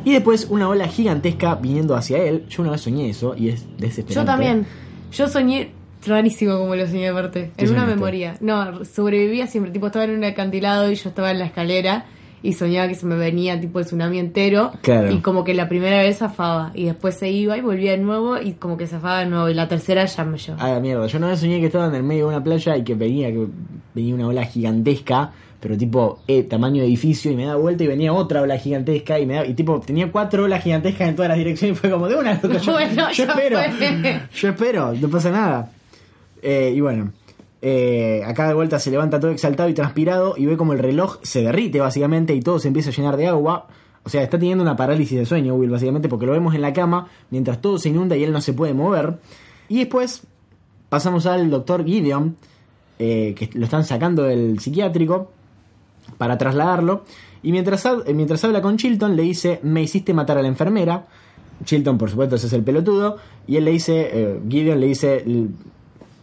[0.04, 2.46] Y después una ola gigantesca viniendo hacia él.
[2.48, 4.14] Yo una vez soñé eso y es desesperante.
[4.14, 4.66] Yo también.
[5.12, 5.72] Yo soñé
[6.06, 7.50] rarísimo como lo soñé aparte.
[7.56, 7.94] ¿Qué En una soñaste?
[7.96, 8.36] memoria.
[8.40, 9.72] No, sobrevivía siempre.
[9.72, 12.06] Tipo, estaba en un acantilado y yo estaba en la escalera
[12.42, 14.72] y soñaba que se me venía tipo el tsunami entero.
[14.82, 15.10] Claro.
[15.12, 16.72] Y como que la primera vez zafaba.
[16.74, 19.48] Y después se iba y volvía de nuevo y como que zafaba de nuevo.
[19.48, 20.54] Y la tercera ya me yo.
[20.58, 21.06] Ah, la mierda.
[21.06, 23.28] Yo una vez soñé que estaba en el medio de una playa y que venía,
[23.30, 23.46] que
[23.94, 27.86] venía una ola gigantesca, pero tipo eh, tamaño de edificio, y me da vuelta y
[27.86, 31.28] venía otra ola gigantesca, y me da, y tipo tenía cuatro olas gigantescas en todas
[31.28, 34.20] las direcciones, y fue como de una loco, yo, Bueno, yo espero, fue.
[34.34, 35.70] yo espero, no pasa nada.
[36.42, 37.12] Eh, y bueno,
[37.62, 41.18] eh, acá de vuelta se levanta todo exaltado y transpirado y ve como el reloj
[41.22, 43.68] se derrite básicamente y todo se empieza a llenar de agua.
[44.02, 46.72] O sea, está teniendo una parálisis de sueño, Will, básicamente, porque lo vemos en la
[46.72, 49.18] cama mientras todo se inunda y él no se puede mover.
[49.68, 50.22] Y después
[50.88, 52.34] pasamos al doctor Gideon,
[52.98, 55.30] eh, que lo están sacando del psiquiátrico
[56.16, 57.04] para trasladarlo.
[57.42, 61.06] Y mientras, eh, mientras habla con Chilton, le dice: Me hiciste matar a la enfermera.
[61.64, 63.18] Chilton, por supuesto, ese es el pelotudo.
[63.46, 65.48] Y él le dice: eh, Gideon le dice: "L-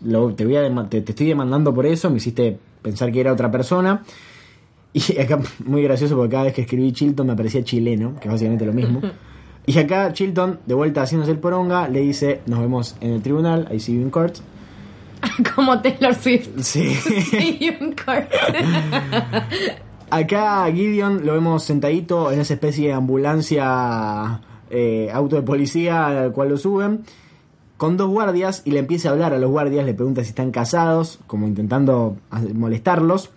[0.03, 3.33] lo- te, voy a te, te estoy demandando por eso, me hiciste pensar que era
[3.33, 4.03] otra persona.
[4.93, 8.31] Y acá, muy gracioso, porque cada vez que escribí Chilton me parecía chileno, que es
[8.31, 9.01] básicamente lo mismo.
[9.69, 13.67] Y acá Chilton, de vuelta haciéndose el poronga, le dice: Nos vemos en el tribunal,
[13.69, 14.37] I see you in court.
[15.55, 16.47] como Taylor Swift.
[16.61, 16.95] Sí.
[17.59, 18.29] y un corte.
[20.09, 24.39] Acá a Gideon lo vemos sentadito en esa especie de ambulancia,
[24.69, 27.01] eh, auto de policía al cual lo suben,
[27.78, 30.51] con dos guardias y le empieza a hablar a los guardias, le pregunta si están
[30.51, 32.17] casados, como intentando
[32.53, 33.30] molestarlos.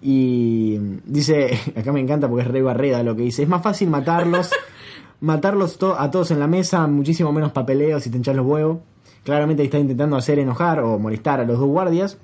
[0.00, 3.88] Y dice, acá me encanta porque es re barreda lo que dice, es más fácil
[3.90, 4.50] matarlos,
[5.20, 8.78] matarlos to- a todos en la mesa, muchísimo menos papeleo si te hinchas los huevos.
[9.24, 12.16] Claramente está intentando hacer enojar o molestar a los dos guardias.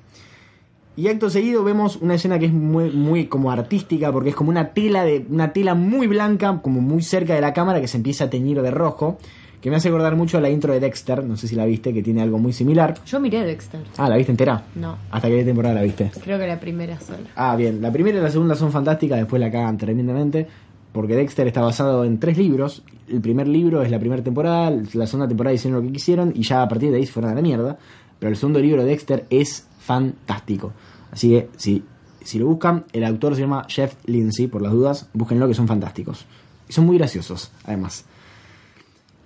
[0.97, 4.51] Y acto seguido vemos una escena que es muy, muy como artística, porque es como
[4.51, 7.97] una tela de, una tela muy blanca, como muy cerca de la cámara, que se
[7.97, 9.19] empieza a teñir de rojo,
[9.65, 11.95] que me hace acordar mucho a la intro de Dexter, no sé si la viste,
[11.95, 12.97] que tiene algo muy similar.
[13.07, 13.81] Yo miré Dexter.
[13.97, 14.63] Ah, ¿la viste entera?
[14.75, 16.11] No, ¿Hasta qué temporada la viste?
[16.23, 17.31] creo que la primera sola.
[17.35, 20.47] Ah, bien, la primera y la segunda son fantásticas, después la cagan tremendamente,
[20.93, 22.83] porque Dexter está basado en tres libros.
[23.09, 26.43] El primer libro es la primera temporada, la segunda temporada hicieron lo que quisieron y
[26.43, 27.79] ya a partir de ahí se fueron a la mierda.
[28.19, 30.75] Pero el segundo libro de Dexter es fantástico.
[31.11, 31.83] Así que si,
[32.23, 35.67] si lo buscan, el autor se llama Jeff Lindsay, por las dudas, búsquenlo que son
[35.67, 36.27] fantásticos.
[36.69, 38.05] Y son muy graciosos, además.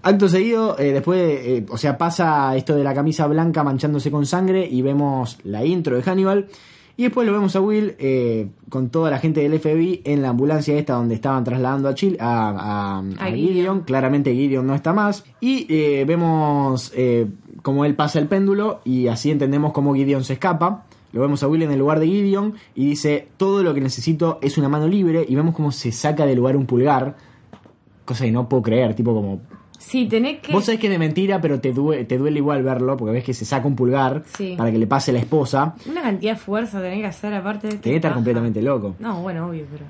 [0.03, 4.27] Acto seguido, eh, después, eh, o sea, pasa esto de la camisa blanca manchándose con
[4.27, 6.47] sangre y vemos la intro de Hannibal.
[6.97, 10.31] Y después lo vemos a Will eh, con toda la gente del FBI en la
[10.31, 13.37] ambulancia esta donde estaban trasladando a Chile, a, a- Gideon.
[13.37, 13.81] Gideon.
[13.83, 15.25] Claramente Gideon no está más.
[15.41, 16.93] Y eh, vemos
[17.63, 20.87] cómo él pasa el péndulo y así entendemos cómo Gideon se escapa.
[21.13, 24.39] Lo vemos a Will en el lugar de Gideon y dice, todo lo que necesito
[24.43, 25.25] es una mano libre.
[25.29, 27.17] Y vemos cómo se saca del lugar un pulgar.
[28.05, 29.41] Cosa que no puedo creer, tipo como...
[29.79, 30.53] Sí, tenés que...
[30.53, 33.25] Vos sabés que es de mentira, pero te duele, te duele igual verlo, porque ves
[33.25, 34.55] que se saca un pulgar Sí.
[34.59, 35.75] para que le pase la esposa.
[35.89, 37.73] Una cantidad de fuerza tenés que hacer aparte de...
[37.75, 38.97] Tenés que estar completamente loco.
[38.99, 39.85] No, bueno, obvio, pero...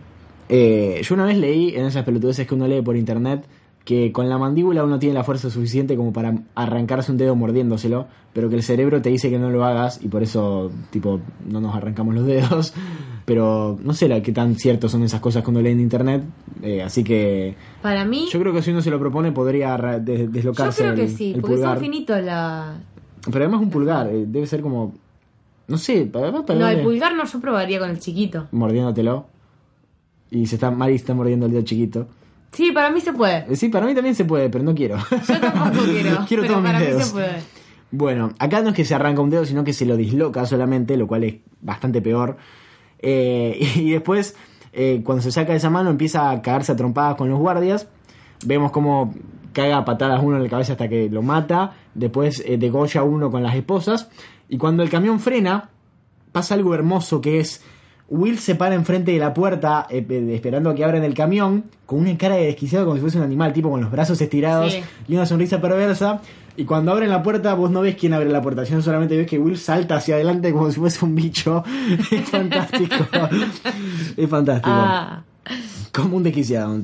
[0.50, 3.44] Eh, yo una vez leí en esas pelotudeces que uno lee por internet
[3.88, 8.06] que con la mandíbula uno tiene la fuerza suficiente como para arrancarse un dedo mordiéndoselo,
[8.34, 11.58] pero que el cerebro te dice que no lo hagas y por eso, tipo, no
[11.62, 12.74] nos arrancamos los dedos.
[13.24, 16.22] Pero no sé la, qué tan ciertos son esas cosas que uno lee en internet,
[16.62, 18.26] eh, así que Para mí...
[18.30, 21.08] yo creo que si uno se lo propone podría des- Yo deslocarse creo que el,
[21.10, 21.74] sí, el porque pulgar.
[21.76, 22.74] son finitos la...
[23.24, 24.94] Pero además un pulgar, eh, debe ser como,
[25.66, 28.46] no sé, para, para No, el pulgar no, yo probaría con el chiquito.
[28.52, 29.26] mordiéndotelo.
[30.30, 32.06] Y se está, Mari está mordiendo el dedo chiquito.
[32.52, 33.46] Sí, para mí se puede.
[33.52, 34.96] Eh, Sí, para mí también se puede, pero no quiero.
[34.96, 37.04] Yo tampoco quiero, Quiero pero todos mis para mí dedos.
[37.04, 37.36] se puede.
[37.90, 40.96] Bueno, acá no es que se arranca un dedo, sino que se lo disloca solamente,
[40.96, 42.36] lo cual es bastante peor.
[43.00, 44.36] Eh, y después,
[44.72, 47.88] eh, cuando se saca esa mano, empieza a cagarse a trompadas con los guardias.
[48.44, 49.14] Vemos cómo
[49.52, 51.72] caga a patadas uno en la cabeza hasta que lo mata.
[51.94, 54.10] Después eh, degolla uno con las esposas.
[54.48, 55.70] Y cuando el camión frena,
[56.32, 57.62] pasa algo hermoso que es
[58.10, 61.64] Will se para enfrente de la puerta eh, eh, esperando a que abran el camión
[61.84, 64.72] con una cara de desquiciado como si fuese un animal, tipo con los brazos estirados
[64.72, 64.80] Sí.
[65.08, 66.20] y una sonrisa perversa.
[66.56, 69.26] Y cuando abren la puerta, vos no ves quién abre la puerta, sino solamente ves
[69.28, 71.62] que Will salta hacia adelante como si fuese un bicho.
[72.10, 72.96] Es fantástico.
[74.16, 74.70] es fantástico.
[74.74, 75.22] Ah,
[75.92, 76.74] Como un desquiciado.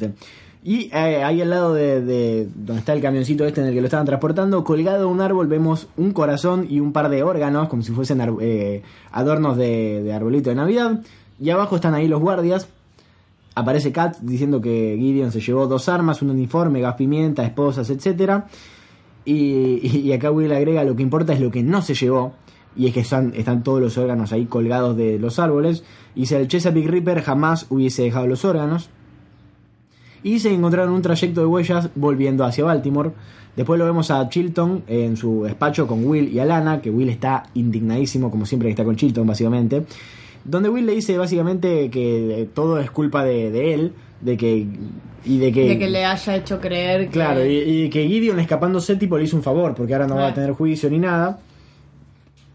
[0.66, 3.82] Y eh, ahí al lado de, de donde está el camioncito este en el que
[3.82, 7.68] lo estaban transportando, colgado de un árbol vemos un corazón y un par de órganos,
[7.68, 11.02] como si fuesen eh, adornos de, de arbolito de Navidad.
[11.38, 12.66] Y abajo están ahí los guardias.
[13.54, 18.46] Aparece Kat diciendo que Gideon se llevó dos armas, un uniforme, gas pimienta, esposas, etcétera.
[19.26, 22.32] Y, acá Will agrega lo que importa es lo que no se llevó.
[22.74, 25.84] Y es que están, están todos los órganos ahí colgados de los árboles.
[26.14, 28.88] Y dice el Chesapeake Reaper jamás hubiese dejado los órganos.
[30.24, 33.12] Y se encontraron un trayecto de huellas volviendo hacia Baltimore.
[33.54, 37.44] Después lo vemos a Chilton en su despacho con Will y Alana, que Will está
[37.54, 39.84] indignadísimo, como siempre que está con Chilton, básicamente.
[40.44, 44.66] Donde Will le dice básicamente que todo es culpa de, de él, de que.
[45.24, 45.68] y de que.
[45.68, 47.12] de que le haya hecho creer que...
[47.12, 50.28] Claro, y, y que Gideon escapándose tipo le hizo un favor, porque ahora no va
[50.28, 51.38] a tener juicio ni nada.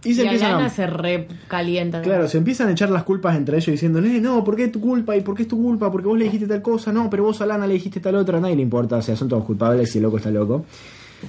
[0.04, 0.70] Y se y empiezan Alana a...
[0.70, 2.02] se recalienta.
[2.02, 4.80] Claro, se empiezan a echar las culpas entre ellos diciéndole, no, ¿por qué es tu
[4.80, 5.16] culpa?
[5.18, 5.92] ¿Y por qué es tu culpa?
[5.92, 8.38] Porque vos le dijiste tal cosa, no, pero vos a Lana le dijiste tal otra,
[8.38, 10.66] a nadie le importa, o sea, son todos culpables y el loco está loco.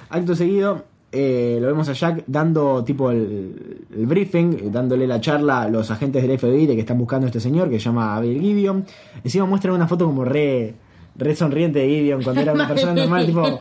[0.09, 5.21] Acto seguido, eh, lo vemos a Jack dando tipo el, el briefing, eh, dándole la
[5.21, 7.87] charla a los agentes del FBI de que están buscando a este señor que se
[7.87, 8.85] llama Abel Gideon.
[9.25, 10.75] Encima muestran una foto como re,
[11.17, 13.61] re sonriente de Gideon cuando era una persona normal, tipo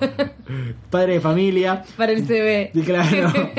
[0.89, 1.83] padre de familia.
[1.97, 2.71] Para el CV.
[2.85, 3.31] Claro.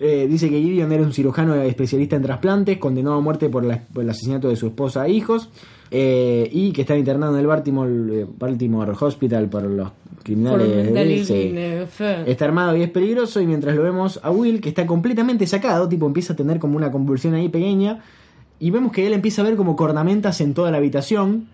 [0.00, 3.80] Eh, dice que Gideon era un cirujano especialista en trasplantes, condenado a muerte por, la-
[3.92, 5.50] por el asesinato de su esposa e hijos,
[5.90, 11.26] eh, y que estaba internado en el Baltimore, eh, Baltimore Hospital por los Por criminales.
[11.26, 11.52] Sí.
[11.90, 12.30] fe.
[12.30, 15.88] Está armado y es peligroso, y mientras lo vemos a Will, que está completamente sacado,
[15.88, 17.98] tipo empieza a tener como una convulsión ahí pequeña,
[18.60, 21.48] y vemos que él empieza a ver como cornamentas en toda la habitación,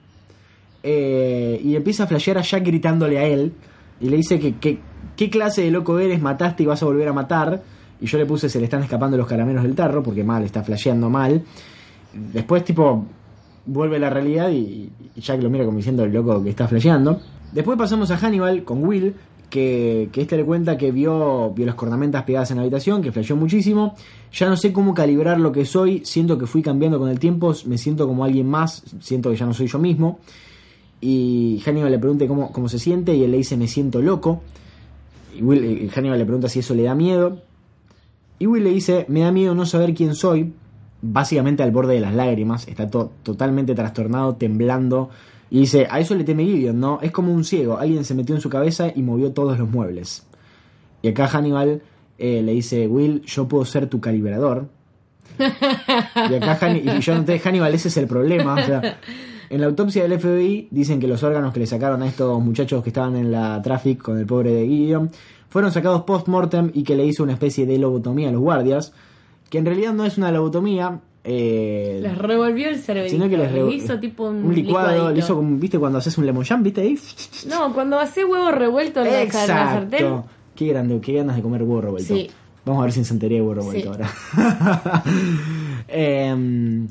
[0.84, 3.52] eh, y empieza a flashear a Jack gritándole a él,
[4.00, 4.78] y le dice que,
[5.16, 7.62] qué clase de loco eres, mataste y vas a volver a matar,
[8.00, 10.62] y yo le puse se le están escapando los caramelos del tarro, porque mal, está
[10.62, 11.42] flasheando mal.
[12.12, 13.06] Después tipo
[13.66, 16.68] vuelve a la realidad y, y Jack lo mira como diciendo el loco que está
[16.68, 17.20] flasheando.
[17.50, 19.14] Después pasamos a Hannibal con Will,
[19.48, 23.12] que, que este le cuenta que vio, vio las cornamentas pegadas en la habitación, que
[23.12, 23.94] flasheó muchísimo.
[24.32, 27.54] Ya no sé cómo calibrar lo que soy, siento que fui cambiando con el tiempo,
[27.66, 30.18] me siento como alguien más, siento que ya no soy yo mismo.
[31.00, 34.42] Y Hannibal le pregunta cómo, cómo se siente y él le dice me siento loco.
[35.36, 37.42] Y Will, eh, Hannibal le pregunta si eso le da miedo.
[38.38, 40.52] Y Will le dice me da miedo no saber quién soy,
[41.02, 45.10] básicamente al borde de las lágrimas, está to- totalmente trastornado, temblando.
[45.50, 46.98] Y dice, a eso le teme Gideon, ¿no?
[47.02, 50.26] Es como un ciego, alguien se metió en su cabeza y movió todos los muebles.
[51.02, 51.82] Y acá Hannibal
[52.18, 54.66] eh, le dice, Will, yo puedo ser tu calibrador.
[55.38, 58.54] y acá Hanni- y yo noté, Hannibal, ese es el problema.
[58.54, 58.98] o sea,
[59.54, 62.82] en la autopsia del FBI dicen que los órganos que le sacaron a estos muchachos
[62.82, 65.10] que estaban en la traffic con el pobre de Gideon
[65.48, 68.92] fueron sacados post-mortem y que le hizo una especie de lobotomía a los guardias,
[69.48, 70.98] que en realidad no es una lobotomía.
[71.22, 73.08] eh, Les revolvió el cerebro.
[73.08, 75.10] sino que les hizo tipo un, licuado, licuadito.
[75.12, 76.98] le hizo como, viste, cuando haces un lemon jam, viste ahí.
[77.48, 80.00] No, cuando hace huevo revuelto en la, sartén.
[80.00, 80.24] Exacto.
[80.56, 82.14] Qué grande, qué ganas de comer huevo revuelto.
[82.14, 82.28] Sí.
[82.66, 84.00] Vamos a ver si en Santería huevo revuelto Sí.
[84.02, 85.02] ahora.
[85.88, 86.88] Em,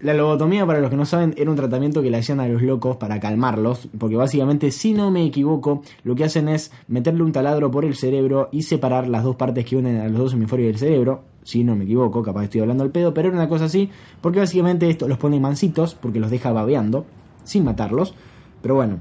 [0.00, 2.62] la lobotomía, para los que no saben, era un tratamiento que le hacían a los
[2.62, 7.32] locos para calmarlos, porque básicamente, si no me equivoco, lo que hacen es meterle un
[7.32, 10.68] taladro por el cerebro y separar las dos partes que unen a los dos hemisferios
[10.68, 13.64] del cerebro, si no me equivoco, capaz estoy hablando al pedo, pero era una cosa
[13.64, 13.90] así,
[14.20, 17.04] porque básicamente esto los pone mansitos, porque los deja babeando,
[17.42, 18.14] sin matarlos,
[18.62, 19.00] pero bueno,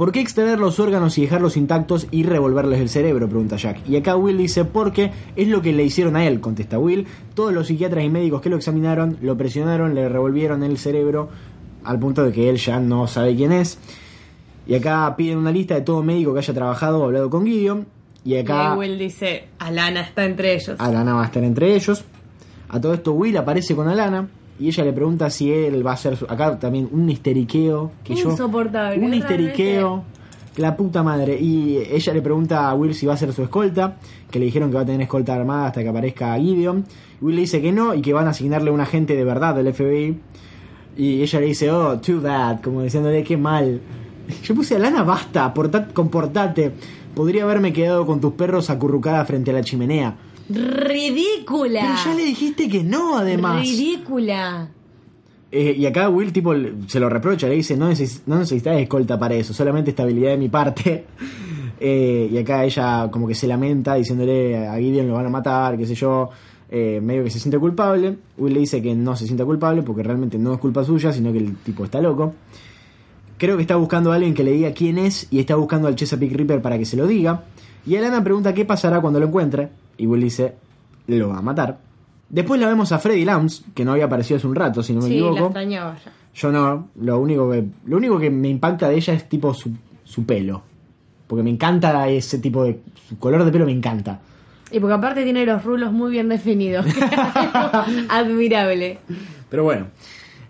[0.00, 3.28] ¿Por qué extraer los órganos y dejarlos intactos y revolverles el cerebro?
[3.28, 3.86] Pregunta Jack.
[3.86, 7.06] Y acá Will dice, porque es lo que le hicieron a él, contesta Will.
[7.34, 11.28] Todos los psiquiatras y médicos que lo examinaron, lo presionaron, le revolvieron el cerebro
[11.84, 13.76] al punto de que él ya no sabe quién es.
[14.66, 17.86] Y acá piden una lista de todo médico que haya trabajado o hablado con Gideon.
[18.24, 20.80] Y Y acá ahí Will dice, Alana está entre ellos.
[20.80, 22.04] Alana va a estar entre ellos.
[22.70, 24.28] A todo esto Will aparece con Alana.
[24.60, 26.26] Y ella le pregunta si él va a ser su...
[26.26, 27.90] Acá también un histeriqueo.
[28.04, 30.04] Que yo- Insoportable, Un es histeriqueo.
[30.54, 31.40] que La puta madre.
[31.40, 33.96] Y ella le pregunta a Will si va a ser su escolta.
[34.30, 36.84] Que le dijeron que va a tener escolta armada hasta que aparezca Gideon.
[37.22, 39.72] Will le dice que no y que van a asignarle un agente de verdad del
[39.72, 40.16] FBI.
[40.96, 42.60] Y ella le dice, oh, too bad.
[42.60, 43.80] Como diciéndole, qué mal.
[44.44, 46.72] Yo puse a Lana, basta, porta- comportate.
[47.14, 50.16] Podría haberme quedado con tus perros acurrucada frente a la chimenea.
[50.50, 51.80] Ridícula.
[51.80, 53.62] Pero ya le dijiste que no, además.
[53.62, 54.68] Ridícula.
[55.52, 56.52] Eh, y acá Will tipo
[56.86, 60.38] se lo reprocha, le dice, no, neces no necesitas escolta para eso, solamente estabilidad de
[60.38, 61.06] mi parte.
[61.82, 65.78] Eh, y acá ella como que se lamenta diciéndole a Gideon lo van a matar,
[65.78, 66.28] qué sé yo,
[66.70, 68.18] eh, medio que se siente culpable.
[68.36, 71.32] Will le dice que no se sienta culpable porque realmente no es culpa suya, sino
[71.32, 72.34] que el tipo está loco.
[73.38, 75.96] Creo que está buscando a alguien que le diga quién es y está buscando al
[75.96, 77.44] Chesapeake Reaper para que se lo diga.
[77.86, 79.70] Y Alana pregunta qué pasará cuando lo encuentre.
[80.00, 80.54] Y Will dice,
[81.08, 81.78] lo va a matar.
[82.30, 85.02] Después la vemos a Freddy Lams, que no había aparecido hace un rato, si no
[85.02, 85.44] me sí, la equivoco.
[85.46, 86.12] extrañaba ya.
[86.34, 89.72] Yo no, lo único que lo único que me impacta de ella es tipo su,
[90.04, 90.62] su pelo.
[91.26, 94.20] Porque me encanta ese tipo de su color de pelo me encanta.
[94.70, 96.86] Y porque aparte tiene los rulos muy bien definidos.
[98.08, 99.00] Admirable.
[99.50, 99.88] Pero bueno,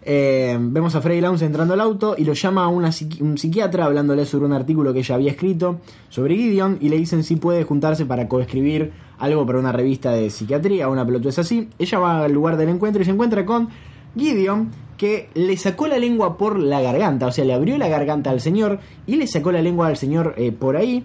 [0.02, 2.90] eh, vemos a Freddy Lounge entrando al auto y lo llama a un
[3.38, 7.36] psiquiatra hablándole sobre un artículo que ella había escrito sobre Gideon y le dicen si
[7.36, 11.68] puede juntarse para coescribir algo para una revista de psiquiatría, una pelotudez así.
[11.78, 13.68] Ella va al lugar del encuentro y se encuentra con
[14.16, 18.30] Gideon que le sacó la lengua por la garganta, o sea, le abrió la garganta
[18.30, 21.04] al señor y le sacó la lengua al señor eh, por ahí.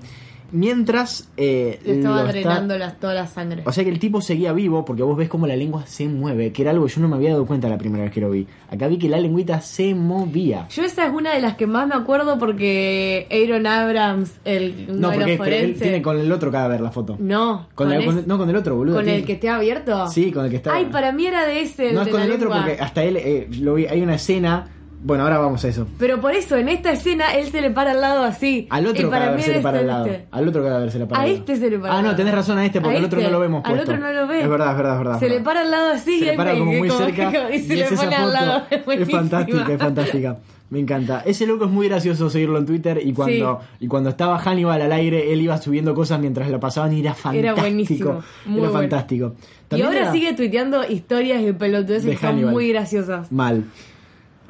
[0.52, 3.64] Mientras eh, Le estaba lo está- drenando las, toda la sangre.
[3.66, 6.52] o sea que el tipo seguía vivo porque vos ves como la lengua se mueve,
[6.52, 8.30] que era algo que yo no me había dado cuenta la primera vez que lo
[8.30, 8.48] vi.
[8.70, 10.68] Acá vi que la lengüita se movía.
[10.70, 15.12] Yo esa es una de las que más me acuerdo porque Aaron Abrams, el No,
[15.12, 15.82] porque él forenses...
[15.82, 17.18] tiene con el otro cadáver la foto.
[17.20, 18.96] No, Con el- no, con el otro, boludo.
[18.96, 20.08] ¿Con tiene- el que esté abierto?
[20.08, 20.74] Sí, con el que está.
[20.74, 21.91] Ay, para mí era de ese.
[21.91, 23.86] No es con el otro porque hasta él eh, lo vi.
[23.88, 24.68] Hay una escena.
[25.06, 25.88] Bueno, ahora vamos a eso.
[25.99, 28.66] Pero por eso, en esta escena, él se le para al lado así.
[28.72, 30.06] Al otro cadáver se le para al este, lado.
[30.08, 30.26] este.
[30.32, 31.39] Al otro cadáver se le para A al lado.
[31.39, 33.20] este se le para Ah, al no, tenés razón a este porque A el otro
[33.20, 33.32] este.
[33.32, 33.91] no lo vemos Al puesto.
[33.91, 34.43] otro no lo ves.
[34.43, 35.20] Es verdad, es verdad, es verdad.
[35.20, 37.60] Se es le para al lado así se y le para como muy cerca y
[37.60, 38.64] se y le es esa pone al lado.
[38.72, 39.20] Es buenísima.
[39.20, 40.38] fantástica, es fantástica.
[40.72, 41.22] Me encanta.
[41.24, 44.91] Ese loco es muy gracioso seguirlo en Twitter y cuando, y cuando estaba Hannibal al
[44.91, 47.39] aire, él iba subiendo cosas mientras la pasaban y era fantástico.
[47.51, 48.72] Era buenísimo, muy era bueno.
[48.80, 49.36] fantástico.
[49.70, 53.32] Y ahora era sigue tuiteando historias y pelotudeces De que son muy graciosas.
[53.32, 53.66] Mal.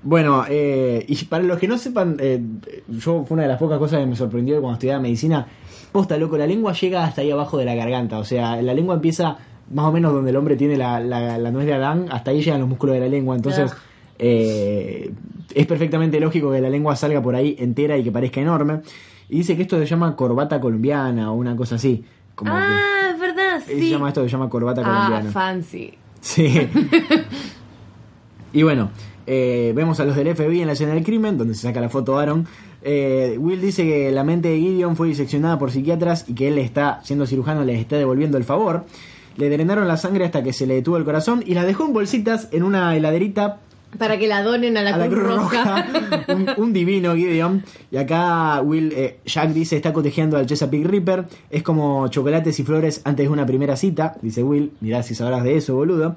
[0.08, 2.40] Bueno, eh, y para los que no sepan, eh,
[2.88, 5.48] yo fue una de las pocas cosas que me sorprendió cuando estudiaba medicina.
[5.92, 8.20] Posta, loco, la lengua llega hasta ahí abajo de la garganta.
[8.20, 9.36] O sea, la lengua empieza
[9.74, 12.42] más o menos donde el hombre tiene la, la, la nuez de Adán, hasta ahí
[12.44, 13.36] llegan los músculos de la lengua.
[13.36, 13.78] Entonces, Ah.
[14.20, 15.12] eh,
[15.56, 18.82] es perfectamente lógico que la lengua salga por ahí entera y que parezca enorme.
[19.28, 22.06] Y dice que esto se llama corbata colombiana o una cosa así.
[22.36, 23.90] Como Ah, es verdad, que, se sí.
[23.90, 25.32] llama esto se llama corbata Ah, colombiana.
[25.32, 25.94] fancy.
[26.22, 26.68] Sí.
[28.54, 28.90] y bueno,
[29.28, 31.90] eh, vemos a los del FBI en la escena del crimen, donde se saca la
[31.90, 32.48] foto Aaron.
[32.82, 36.60] Eh, Will dice que la mente de Gideon fue diseccionada por psiquiatras y que él
[36.60, 38.86] está, siendo cirujano, les está devolviendo el favor.
[39.38, 41.94] Le drenaron la sangre hasta que se le detuvo el corazón y la dejó en
[41.94, 43.58] bolsitas en una heladerita
[43.98, 45.88] Para que la donen a la, a la Cruz, Cruz Roja.
[45.88, 46.26] Roja.
[46.34, 47.64] un, un divino Gideon.
[47.92, 51.26] Y acá Will, eh, Jack dice está cotejeando al Chesapeake Reaper.
[51.50, 54.16] Es como chocolates y flores antes de una primera cita.
[54.22, 56.16] Dice Will, mirá si sabrás de eso, boludo.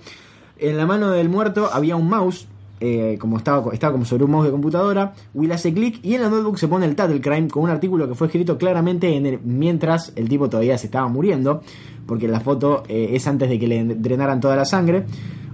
[0.59, 2.47] En la mano del muerto había un mouse.
[2.81, 6.23] Eh, como estaba, estaba como sobre un mouse de computadora, Will hace clic y en
[6.23, 9.27] la notebook se pone el Tattle Crime con un artículo que fue escrito claramente en
[9.27, 11.63] el- mientras el tipo todavía se estaba muriendo,
[12.07, 15.05] porque la foto eh, es antes de que le drenaran toda la sangre.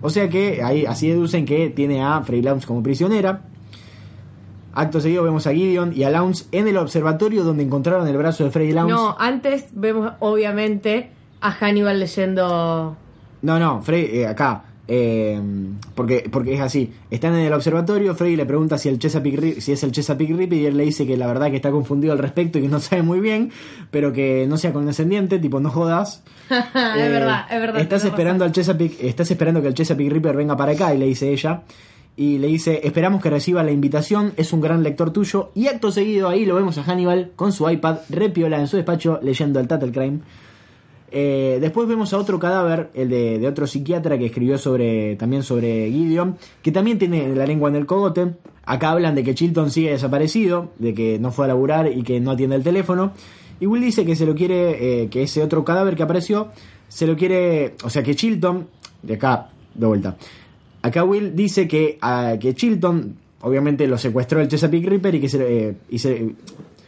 [0.02, 3.42] O sea que ahí así deducen que tiene a Frey Lounge como prisionera.
[4.76, 8.42] Acto seguido vemos a Gideon y a Lounge en el observatorio donde encontraron el brazo
[8.44, 8.92] de Frey Lounge.
[8.92, 11.10] No, antes vemos obviamente
[11.40, 12.96] a Hannibal leyendo.
[13.42, 14.64] No, no, Frey, eh, acá.
[14.86, 15.40] Eh,
[15.94, 16.92] porque, porque es así.
[17.10, 20.58] Están en el observatorio, Frey le pregunta si, el Chesapeake, si es el Chesapeake Ripper
[20.58, 22.80] y él le dice que la verdad que está confundido al respecto y que no
[22.80, 23.50] sabe muy bien,
[23.90, 26.22] pero que no sea condescendiente, tipo no jodas.
[26.50, 26.56] es
[26.96, 27.80] Eh, verdad, es verdad.
[27.80, 30.98] Estás tenés esperando al Chesapeake, estás esperando que el Chesapeake Ripper venga para acá y
[30.98, 31.62] le dice ella.
[32.16, 35.50] Y le dice, esperamos que reciba la invitación, es un gran lector tuyo.
[35.54, 39.18] Y acto seguido ahí lo vemos a Hannibal con su iPad repiola en su despacho
[39.20, 40.20] leyendo el Tattle Crime.
[41.16, 45.44] Eh, después vemos a otro cadáver, el de, de otro psiquiatra que escribió sobre también
[45.44, 48.32] sobre Gideon, que también tiene la lengua en el cogote.
[48.66, 52.18] Acá hablan de que Chilton sigue desaparecido, de que no fue a laburar y que
[52.18, 53.12] no atiende el teléfono.
[53.60, 56.48] Y Will dice que se lo quiere, eh, que ese otro cadáver que apareció,
[56.88, 58.66] se lo quiere, o sea que Chilton,
[59.02, 60.16] de acá, de vuelta.
[60.82, 65.28] Acá Will dice que, ah, que Chilton, obviamente lo secuestró el Chesapeake Ripper y que
[65.28, 66.34] se, eh, y se-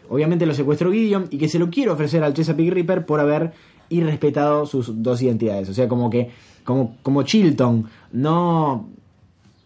[0.08, 3.52] obviamente lo secuestró Gideon y que se lo quiere ofrecer al Chesapeake Ripper por haber
[3.88, 5.68] irrespetado sus dos identidades.
[5.68, 6.30] O sea, como que,
[6.64, 8.88] como, como Chilton no,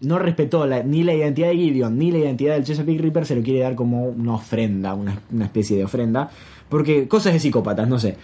[0.00, 3.42] no respetó ni la identidad de Gideon ni la identidad del Chesapeake Ripper, se lo
[3.42, 6.30] quiere dar como una ofrenda, una, una especie de ofrenda.
[6.68, 8.16] Porque cosas de psicópatas, no sé.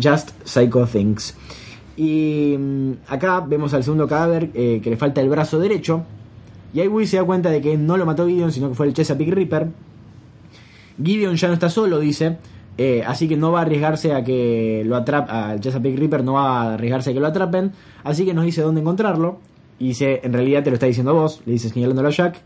[0.00, 1.34] Just psycho things.
[1.96, 6.04] Y mm, acá vemos al segundo cadáver eh, que le falta el brazo derecho.
[6.72, 8.86] Y ahí Will se da cuenta de que no lo mató Gideon, sino que fue
[8.86, 9.68] el Chesapeake Ripper.
[11.02, 12.38] Gideon ya no está solo, dice.
[12.82, 15.30] Eh, así que no va a arriesgarse a que lo atrape.
[15.30, 17.72] Al Chesapeake Ripper no va a arriesgarse a que lo atrapen.
[18.04, 19.38] Así que nos dice dónde encontrarlo.
[19.78, 21.42] Y dice, en realidad te lo está diciendo vos.
[21.44, 22.40] Le dice señalándolo a Jack.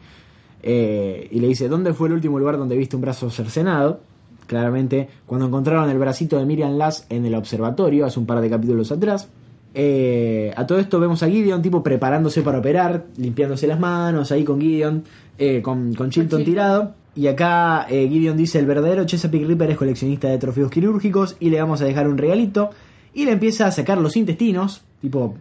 [0.61, 4.01] eh, y le dice, ¿dónde fue el último lugar donde viste un brazo cercenado?
[4.49, 8.51] Claramente, cuando encontraron el bracito de Miriam Lass en el observatorio, hace un par de
[8.51, 9.29] capítulos atrás.
[9.73, 14.43] Eh, a todo esto vemos a Gideon tipo preparándose para operar, limpiándose las manos ahí
[14.43, 15.05] con Gideon,
[15.39, 16.45] eh, con, con Chilton Chilton.
[16.45, 17.04] tirado.
[17.17, 21.51] Y acá eh, Gideon dice el verdadero Chesapeake Ripper es coleccionista de trofeos quirúrgicos y
[21.51, 22.71] le vamos a dejar un regalito.
[23.13, 25.37] Y le empieza a sacar los intestinos, tipo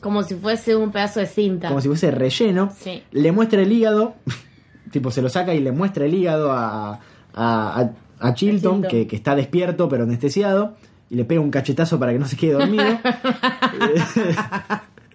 [0.00, 1.68] Como si fuese un pedazo de cinta.
[1.68, 2.72] como si fuese relleno.
[2.76, 3.02] Sí.
[3.12, 4.14] Le muestra el hígado,
[4.90, 7.00] tipo se lo saca y le muestra el hígado a, a,
[7.34, 8.82] a- a Chilton, Chilton.
[8.90, 10.74] Que, que está despierto pero anestesiado,
[11.10, 12.84] y le pega un cachetazo para que no se quede dormido.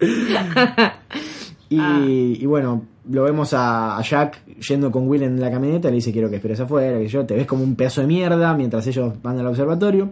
[1.70, 2.00] y, Ah.
[2.06, 6.28] y bueno, lo vemos a, Jack yendo con Will en la camioneta, le dice quiero
[6.28, 9.38] que esperes afuera, que yo, te ves como un pedazo de mierda mientras ellos van
[9.38, 10.10] al observatorio.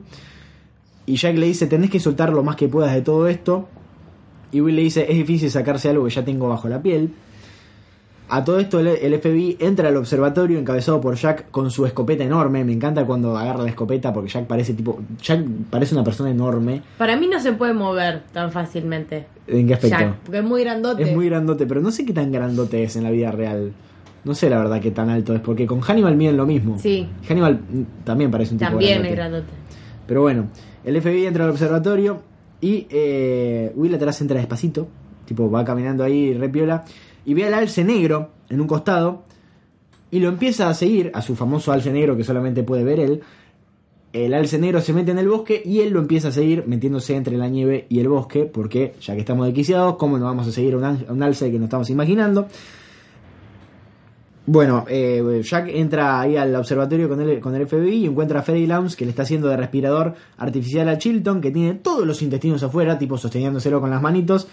[1.04, 3.68] Y Jack le dice, tenés que soltar lo más que puedas de todo esto.
[4.50, 7.12] Y Will le dice, es difícil sacarse algo que ya tengo bajo la piel.
[8.28, 12.64] A todo esto el, FBI entra al observatorio encabezado por Jack con su escopeta enorme.
[12.64, 15.00] Me encanta cuando agarra la escopeta porque Jack parece tipo...
[15.22, 16.82] Jack parece una persona enorme.
[16.98, 19.26] Para mí no se puede mover tan fácilmente.
[19.46, 19.98] ¿En qué aspecto?
[19.98, 21.02] Jack, porque es muy grandote.
[21.04, 23.72] Es muy grandote, pero no sé qué tan grandote es en la vida real.
[24.24, 26.80] No sé la verdad qué tan alto es, porque con Hannibal miden lo mismo.
[26.80, 27.08] Sí.
[27.28, 27.60] Hannibal
[28.02, 29.08] también parece un tipo También grandote.
[29.08, 29.52] es grandote.
[30.08, 30.46] Pero bueno,
[30.84, 32.22] el FBI entra al observatorio
[32.60, 34.88] y eh, Will atrás entra despacito,
[35.26, 36.84] tipo va caminando ahí repiola,
[37.26, 39.24] y ve al alce negro en un costado
[40.10, 43.20] y lo empieza a seguir, a su famoso alce negro que solamente puede ver él.
[44.12, 47.14] El alce negro se mete en el bosque y él lo empieza a seguir metiéndose
[47.16, 50.52] entre la nieve y el bosque, porque ya que estamos desquiciados, ¿cómo no vamos a
[50.52, 52.46] seguir a un alce que no estamos imaginando?
[54.48, 58.42] Bueno, eh, Jack entra ahí al observatorio con el, con el FBI y encuentra a
[58.42, 62.22] Freddy Lounge que le está haciendo de respirador artificial a Chilton, que tiene todos los
[62.22, 64.46] intestinos afuera, tipo sosteniéndoselo con las manitos.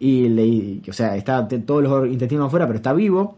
[0.00, 3.36] Y le, o sea, está todos los intestinos afuera, pero está vivo.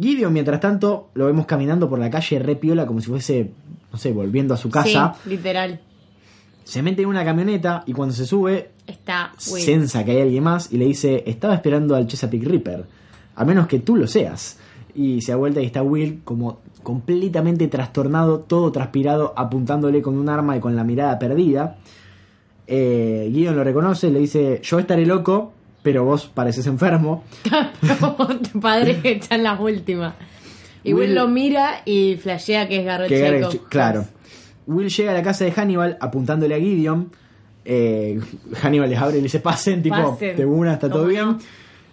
[0.00, 3.52] Gideon, mientras tanto, lo vemos caminando por la calle repiola como si fuese,
[3.92, 5.14] no sé, volviendo a su casa.
[5.22, 5.80] Sí, literal.
[6.64, 9.62] Se mete en una camioneta y cuando se sube, Está Will.
[9.62, 12.86] sensa que hay alguien más y le dice, estaba esperando al Chesapeake Ripper,
[13.36, 14.58] a menos que tú lo seas.
[14.94, 20.28] Y se da vuelta y está Will como completamente trastornado, todo transpirado, apuntándole con un
[20.28, 21.76] arma y con la mirada perdida.
[22.66, 25.52] Eh, Gideon lo reconoce, le dice, yo estaré loco,
[25.84, 27.22] pero vos pareces enfermo.
[28.52, 30.14] tu padre está en las últimas.
[30.82, 33.68] Y Will, Will- lo mira y flashea que es Garrett que Garrett- Jacob.
[33.68, 34.04] claro.
[34.66, 37.10] Will llega a la casa de Hannibal apuntándole a Gideon.
[37.66, 38.18] Eh,
[38.62, 40.36] Hannibal les abre y le dice, pasen, tipo, Pasen.
[40.36, 41.24] de una, está todo ¿Cómo bien.
[41.26, 41.38] no?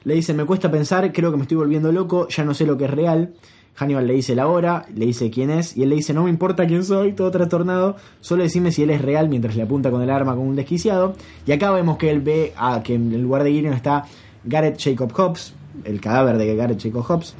[0.05, 2.77] Le dice, me cuesta pensar, creo que me estoy volviendo loco, ya no sé lo
[2.77, 3.33] que es real.
[3.75, 6.29] Hannibal le dice la hora, le dice quién es, y él le dice, no me
[6.29, 10.01] importa quién soy, todo trastornado, solo decime si él es real mientras le apunta con
[10.01, 11.15] el arma como un desquiciado.
[11.47, 14.05] Y acá vemos que él ve a que en el lugar de Gideon está
[14.43, 15.53] Garrett Jacob Hobbs,
[15.83, 17.35] el cadáver de Garrett Jacob Hobbs.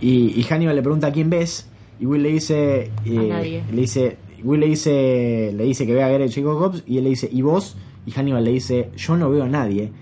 [0.00, 1.68] Y, y Hannibal le pregunta a quién ves,
[2.00, 3.64] y Will le dice, eh, nadie.
[3.70, 7.04] le dice, Will le dice, le dice que ve a Garrett Jacob Hobbs, y él
[7.04, 7.76] le dice, ¿y vos?
[8.06, 9.92] Y Hannibal le dice, yo no veo a nadie.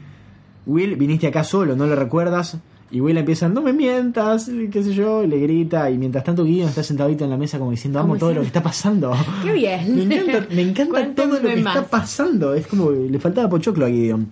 [0.66, 2.58] Will, viniste acá solo, ¿no lo recuerdas?
[2.92, 6.44] Y Will empieza, no me mientas, qué sé yo, y le grita, y mientras tanto
[6.44, 9.12] Gideon está sentadito en la mesa como diciendo, amo todo lo que está pasando.
[9.44, 10.08] Qué bien.
[10.08, 12.52] Me encanta, me encanta todo lo que está pasando.
[12.52, 14.28] Es como le faltaba pochoclo a Gideon.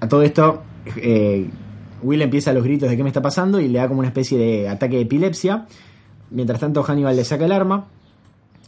[0.00, 0.62] A todo esto,
[0.96, 1.48] eh,
[2.02, 4.36] Will empieza los gritos de qué me está pasando y le da como una especie
[4.36, 5.66] de ataque de epilepsia.
[6.30, 7.86] Mientras tanto, Hannibal le saca el arma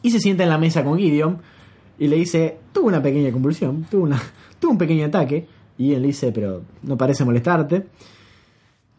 [0.02, 1.38] y se sienta en la mesa con Gideon
[1.98, 4.22] y le dice: Tuvo una pequeña convulsión, tuvo, una,
[4.60, 5.48] tuvo un pequeño ataque.
[5.76, 7.86] Y él le dice: Pero no parece molestarte.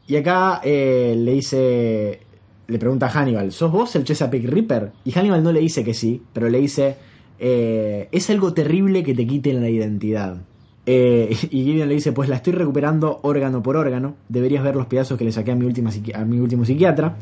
[0.07, 2.19] Y acá eh, le dice,
[2.67, 4.91] le pregunta a Hannibal, ¿sos vos el Chesapeake Reaper?
[5.03, 6.95] Y Hannibal no le dice que sí, pero le dice,
[7.39, 10.37] eh, es algo terrible que te quiten la identidad.
[10.85, 14.85] Eh, y Gideon le dice, pues la estoy recuperando órgano por órgano, deberías ver los
[14.85, 17.17] pedazos que le saqué a mi, última a mi último psiquiatra.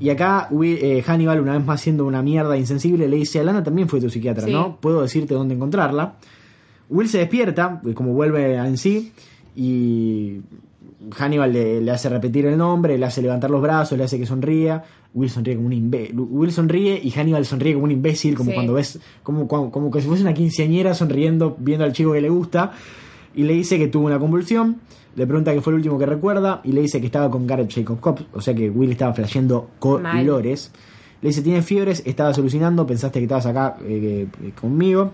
[0.00, 0.48] Y acá
[1.06, 4.46] Hannibal, una vez más siendo una mierda insensible, le dice, Alana también fue tu psiquiatra,
[4.46, 4.52] Sí.
[4.52, 4.78] ¿no?
[4.80, 6.16] Puedo decirte dónde encontrarla.
[6.90, 9.12] Will se despierta, como vuelve en sí,
[9.54, 10.40] y
[11.16, 14.26] Hannibal le, le hace repetir el nombre, le hace levantar los brazos, le hace que
[14.26, 14.82] sonría.
[15.14, 16.18] Will sonríe como un imbécil.
[16.18, 18.54] Will sonríe y Hannibal sonríe como un imbécil, como Sí.
[18.54, 22.20] cuando ves, como, como, como que si fuese una quinceañera sonriendo, viendo al chico que
[22.20, 22.72] le gusta.
[23.34, 24.80] Y le dice que tuvo una convulsión.
[25.14, 26.60] Le pregunta qué fue el último que recuerda.
[26.64, 28.20] Y le dice que estaba con Garrett Jacob Cobb.
[28.32, 30.70] O sea que Will estaba flasheando colores.
[31.20, 35.12] Le dice, tienes fiebres, estabas alucinando, pensaste que estabas acá eh, eh, conmigo.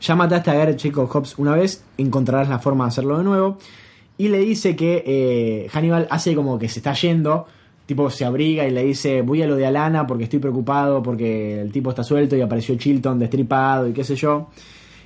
[0.00, 3.58] Ya mataste a Garrett Jacob Hobbs una vez, encontrarás la forma de hacerlo de nuevo.
[4.20, 7.46] Y le dice que eh, Hannibal hace como que se está yendo,
[7.86, 11.60] tipo se abriga y le dice, voy a lo de Alana porque estoy preocupado porque
[11.62, 14.48] el tipo está suelto y apareció Chilton destripado y qué sé yo.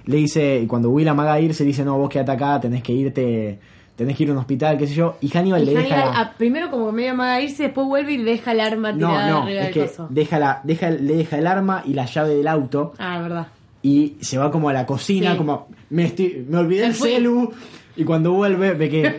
[0.07, 3.59] Le dice, y cuando Will amaga irse, dice, no, vos quedate acá, tenés que irte,
[3.97, 5.17] tenés que ir a un hospital, qué sé yo.
[5.21, 6.21] Y Hannibal Y le Hannibal, deja...
[6.21, 9.31] ah, primero como que medio amaga irse, después vuelve y deja el arma No, tirada
[9.31, 10.07] no, arriba es del que coso.
[10.11, 13.47] deja la, deja, le deja el arma y la llave del auto Ah, verdad.
[13.83, 15.39] y se va como a la cocina, Sí.
[15.39, 17.53] como me, estoy- me olvidé el celu
[17.97, 19.15] y cuando vuelve ve que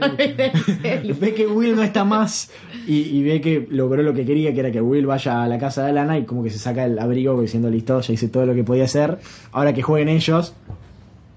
[1.20, 2.52] ve que Will no está más
[2.88, 5.58] y, y ve que logró lo que quería, que era que Will vaya a la
[5.58, 8.46] casa de Lana y como que se saca el abrigo diciendo listo, ya hice todo
[8.46, 9.18] lo que podía hacer,
[9.52, 10.54] ahora que jueguen ellos.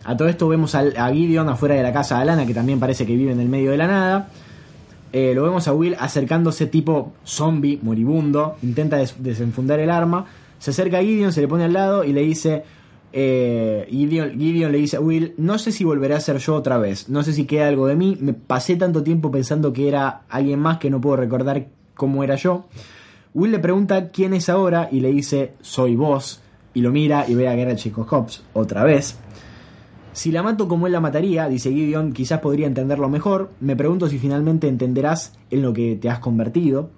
[0.04, 2.80] A todo esto vemos al- a Gideon afuera de la casa de Lana, que también
[2.80, 4.28] parece que vive en el medio de la nada.
[5.12, 10.26] Eh, lo vemos a Will acercándose tipo zombie, moribundo, intenta des- desenfundar el arma,
[10.58, 12.62] se acerca a Gideon, se le pone al lado y le dice,
[13.12, 17.08] eh, Gideon, le dice a Will, no sé si volveré a ser yo otra vez,
[17.08, 20.60] no sé si queda algo de mí, me pasé tanto tiempo pensando que era alguien
[20.60, 22.66] más que no puedo recordar cómo era yo.
[23.34, 26.40] Will le pregunta quién es ahora y le dice, soy vos,
[26.74, 29.18] y lo mira y ve a Garrett Jacob Hobbs otra vez.
[30.12, 33.50] Si la mato como él la mataría, dice Gideon, quizás podría entenderlo mejor.
[33.60, 36.90] Me pregunto si finalmente entenderás en lo que te has convertido.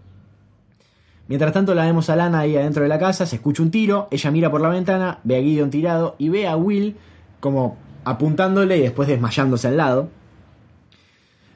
[1.31, 4.09] Mientras tanto la vemos a Lana ahí adentro de la casa, se escucha un tiro,
[4.11, 6.97] ella mira por la ventana, ve a Gideon tirado y ve a Will
[7.39, 10.09] como apuntándole y después desmayándose al lado.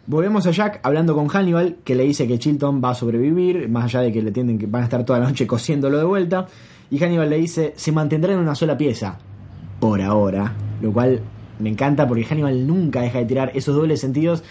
[0.07, 3.87] Volvemos a Jack hablando con Hannibal, que le dice que Chilton va a sobrevivir, más
[3.87, 6.47] allá de que le tienden que van a estar toda la noche cosiéndolo de vuelta.
[6.89, 9.19] Y Hannibal le dice, se mantendrá en una sola pieza,
[9.81, 10.53] por ahora.
[10.83, 11.19] Lo cual
[11.59, 14.45] me encanta porque Hannibal nunca deja de tirar esos dobles sentidos,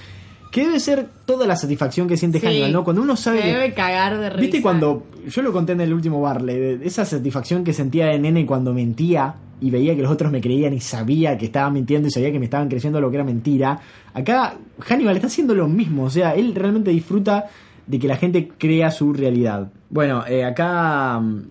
[0.54, 2.45] que debe ser toda la satisfacción que siente Sí.
[2.45, 2.84] Hannibal, ¿no?
[2.84, 3.54] Cuando uno sabe Se que...
[3.54, 4.41] debe cagar de risa.
[4.41, 8.20] ¿Viste cuando, yo lo conté en el último Barley, de esa satisfacción que sentía de
[8.20, 12.08] nene cuando mentía y veía que los otros me creían y sabía que estaba mintiendo
[12.08, 13.80] y sabía que me estaban creyendo lo que era mentira?
[14.14, 17.45] Acá Hannibal está haciendo lo mismo, o sea, él realmente disfruta
[17.88, 19.72] de que la gente crea su realidad.
[19.89, 21.41] Bueno, eh, acá, mm,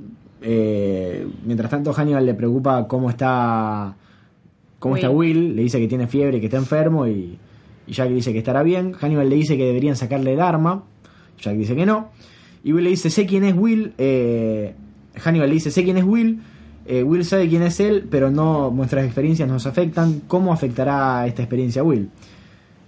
[0.43, 3.97] eh, mientras tanto Hannibal le preocupa cómo está,
[4.79, 5.39] cómo está Will.
[5.39, 7.37] Will, le dice que tiene fiebre y que está enfermo y,
[7.87, 8.93] y Jack dice que estará bien.
[8.95, 10.85] Hannibal le dice que deberían sacarle el arma,
[11.41, 12.11] Jack dice que no.
[12.65, 13.93] Y Will le dice, sé quién es Will.
[13.99, 14.75] eh,
[15.23, 16.41] Hannibal le dice, sé quién es Will.
[16.87, 20.23] eh, Will sabe quién es él, pero no nuestras experiencias nos afectan.
[20.29, 22.09] ¿Cómo afectará esta experiencia a Will?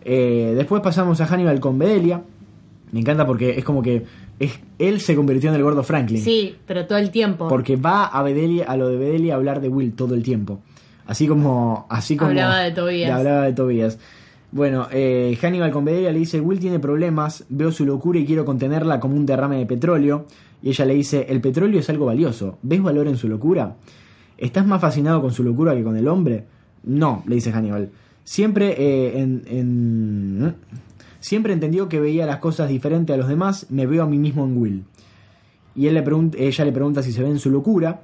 [0.04, 2.22] Eh, después pasamos a Hannibal con Bedelia.
[2.92, 4.04] Me encanta porque es como que
[4.38, 6.20] es, él se convirtió en el gordo Franklin.
[6.22, 7.48] Sí, pero todo el tiempo.
[7.48, 10.60] Porque va a Bedelia, a lo de Bedelia a hablar de Will todo el tiempo.
[11.06, 11.86] Así como.
[11.90, 13.10] Así como Hablaba de Tobías.
[13.10, 13.98] hablaba de Tobías.
[14.54, 18.44] Bueno, eh, Hannibal con Bedelia le dice, Will tiene problemas, veo su locura y quiero
[18.44, 20.26] contenerla como un derrame de petróleo.
[20.62, 23.74] Y ella le dice, el petróleo es algo valioso, ¿ves valor en su locura?
[24.38, 26.44] ¿Estás más fascinado con su locura que con el hombre?
[26.84, 27.90] No, le dice Hannibal.
[28.22, 30.54] Siempre, eh, en, en-
[31.18, 34.44] siempre entendió que veía las cosas diferente a los demás, me veo a mí mismo
[34.44, 34.84] en Will.
[35.74, 38.02] Y él le pregunta, ella le pregunta si se ve en su locura.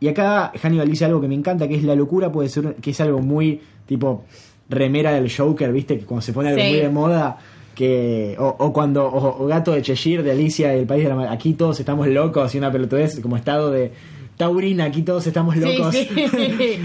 [0.00, 2.90] Y acá Hannibal dice algo que me encanta, que es la locura puede ser, que
[2.90, 4.24] es algo muy tipo
[4.68, 6.68] remera del Joker, viste, que cuando se pone algo Sí.
[6.70, 7.38] muy de moda,
[7.74, 11.14] que o, o cuando o, o gato de Cheshire de Alicia y el país de
[11.14, 13.92] la aquí todos estamos locos y una pelotudez como estado de
[14.36, 15.94] taurina, aquí todos estamos Sí, locos.
[15.94, 16.08] sí.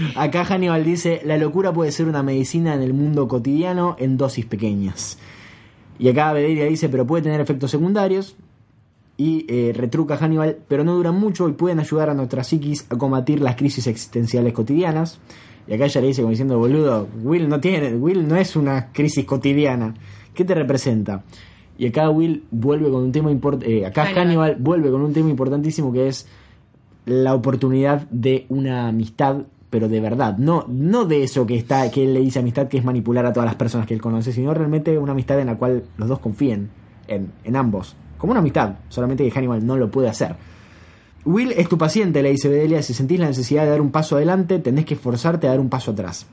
[0.16, 4.46] acá Hannibal dice, la locura puede ser una medicina en el mundo cotidiano en dosis
[4.46, 5.18] pequeñas.
[5.98, 8.36] Y acá Bedelia dice, pero puede tener efectos secundarios.
[9.20, 12.96] Y eh, retruca Hannibal, pero no duran mucho y pueden ayudar a nuestra psiquis a
[12.96, 15.18] combatir las crisis existenciales cotidianas.
[15.68, 18.90] Y acá ella le dice como diciendo, boludo, Will no tiene, Will no es una
[18.90, 19.94] crisis cotidiana.
[20.32, 21.24] ¿Qué te representa?
[21.76, 24.22] Y acá Will vuelve con un tema importante, acá Hannibal.
[24.22, 26.26] Hannibal vuelve con un tema importantísimo que es
[27.04, 32.04] la oportunidad de una amistad, pero de verdad, no, no de eso que está, que
[32.04, 34.54] él le dice amistad, que es manipular a todas las personas que él conoce, sino
[34.54, 36.70] realmente una amistad en la cual los dos confíen
[37.06, 40.34] en, en ambos, como una amistad, solamente que Hannibal no lo puede hacer.
[41.24, 44.16] Will es tu paciente, le dice Bedelia, si sentís la necesidad de dar un paso
[44.16, 46.26] adelante, tenés que esforzarte a dar un paso atrás.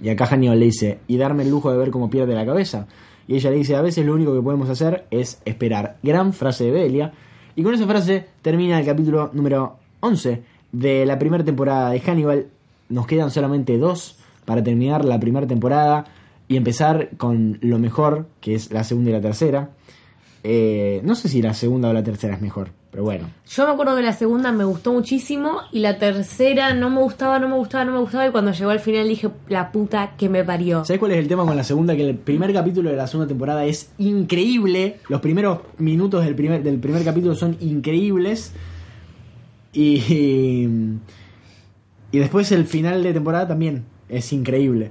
[0.00, 2.86] Y acá Hannibal le dice, y darme el lujo de ver cómo pierde la cabeza.
[3.28, 5.98] Y ella le dice, a veces lo único que podemos hacer es esperar.
[6.02, 7.12] Gran frase de Bedelia.
[7.54, 12.46] Y con esa frase termina el capítulo número 11 de la primera temporada de Hannibal.
[12.88, 16.06] Nos quedan solamente dos para terminar la primera temporada
[16.48, 19.70] y empezar con lo mejor, que es la segunda y la tercera.
[20.42, 23.30] Eh, no sé si la segunda o la tercera es mejor, pero bueno.
[23.48, 27.38] Yo me acuerdo que la segunda me gustó muchísimo y la tercera no me gustaba,
[27.38, 30.28] no me gustaba, no me gustaba y cuando llegó al final dije, la puta que
[30.28, 30.84] me parió.
[30.84, 31.94] ¿Sabes cuál es el tema con la segunda?
[31.94, 34.98] Que el primer capítulo de la segunda temporada es increíble.
[35.08, 38.52] Los primeros minutos del primer, del primer capítulo son increíbles.
[39.72, 40.76] Y,
[42.10, 44.90] y después el final de temporada también es increíble.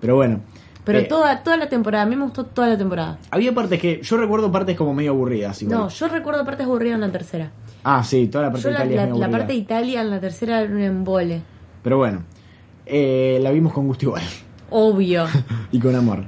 [0.00, 0.40] Pero bueno.
[0.84, 3.18] Pero eh, toda, toda la temporada, a mí me gustó toda la temporada.
[3.30, 4.00] Había partes que.
[4.02, 5.60] Yo recuerdo partes como medio aburridas.
[5.62, 5.78] igual.
[5.78, 7.50] No, yo recuerdo partes aburridas en la tercera.
[7.84, 9.58] Ah, sí, toda la parte Yo de la, Italia es la- medio la parte de
[9.58, 11.42] Italia en la tercera era un embole.
[11.82, 12.24] Pero bueno.
[12.86, 14.22] eh, la vimos con gusto igual.
[14.70, 15.26] Obvio.
[15.72, 16.24] y con amor.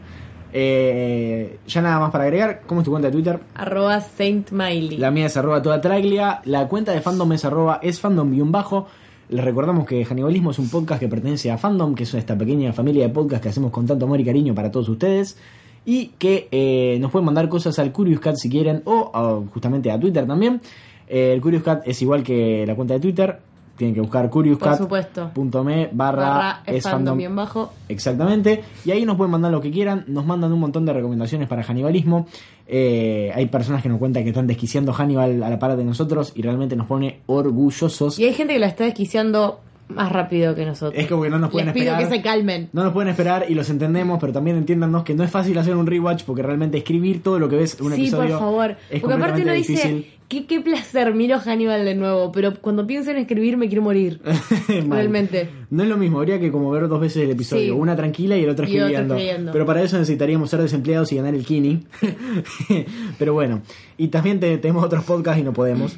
[0.54, 2.62] Eh, ya nada más para agregar.
[2.66, 3.40] ¿Cómo es tu cuenta de Twitter?
[3.54, 4.98] arroba Saint Miley.
[4.98, 6.40] La mía es arroba toda traglia.
[6.44, 8.86] La cuenta de fandom es arroba es fandom-bajo.
[9.32, 12.74] Les recordamos que Hannibalismo es un podcast que pertenece a Fandom, que es esta pequeña
[12.74, 15.38] familia de podcast que hacemos con tanto amor y cariño para todos ustedes.
[15.86, 19.98] Y que eh, nos pueden mandar cosas al Curious Cat si quieren, o justamente a
[19.98, 20.60] Twitter también.
[21.08, 23.40] Eh, el Curious Cat es igual que la cuenta de Twitter.
[23.76, 27.72] Tienen que buscar Por curiouscat.me barra, es fandom bien bajo.
[27.88, 28.62] Exactamente.
[28.84, 30.04] Y ahí nos pueden mandar lo que quieran.
[30.08, 32.26] Nos mandan un montón de recomendaciones para Hannibalismo.
[32.66, 36.32] Eh, hay personas que nos cuentan que están desquiciando Hannibal a la par de nosotros
[36.34, 38.18] y realmente nos pone orgullosos.
[38.18, 40.94] Y hay gente que la está desquiciando más rápido que nosotros.
[41.02, 42.08] Es como que no nos pueden Les pido esperar.
[42.10, 42.68] que se calmen.
[42.72, 45.76] No nos pueden esperar y los entendemos, pero también entiéndanos que no es fácil hacer
[45.76, 48.76] un rewatch porque realmente escribir todo lo que ves en un sí, por episodio favor.
[48.90, 50.12] es Porque aparte uno difícil.
[50.32, 54.20] ¿Qué, qué placer, miro Hannibal de nuevo, pero cuando pienso en escribir me quiero morir.
[54.88, 55.50] Realmente.
[55.68, 57.70] No es lo mismo, habría que como ver dos veces el episodio, Sí.
[57.70, 59.14] una tranquila y el otro escribiendo.
[59.14, 59.52] escribiendo.
[59.52, 61.84] Pero para eso necesitaríamos ser desempleados y ganar el kini.
[63.18, 63.60] Pero bueno,
[63.98, 65.96] y también te- tenemos otros podcasts y no podemos.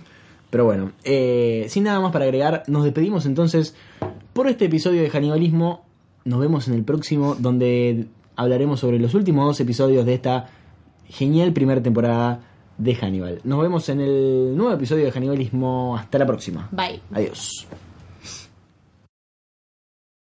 [0.50, 3.74] Pero bueno, eh, sin nada más para agregar, nos despedimos entonces
[4.32, 5.84] por este episodio de Hannibalismo.
[6.24, 8.06] Nos vemos en el próximo, donde
[8.36, 10.48] hablaremos sobre los últimos dos episodios de esta
[11.08, 12.40] genial primera temporada
[12.78, 13.40] de Hannibal.
[13.44, 15.96] Nos vemos en el nuevo episodio de Hannibalismo.
[15.96, 16.68] Hasta la próxima.
[16.70, 17.00] Bye.
[17.12, 17.66] Adiós.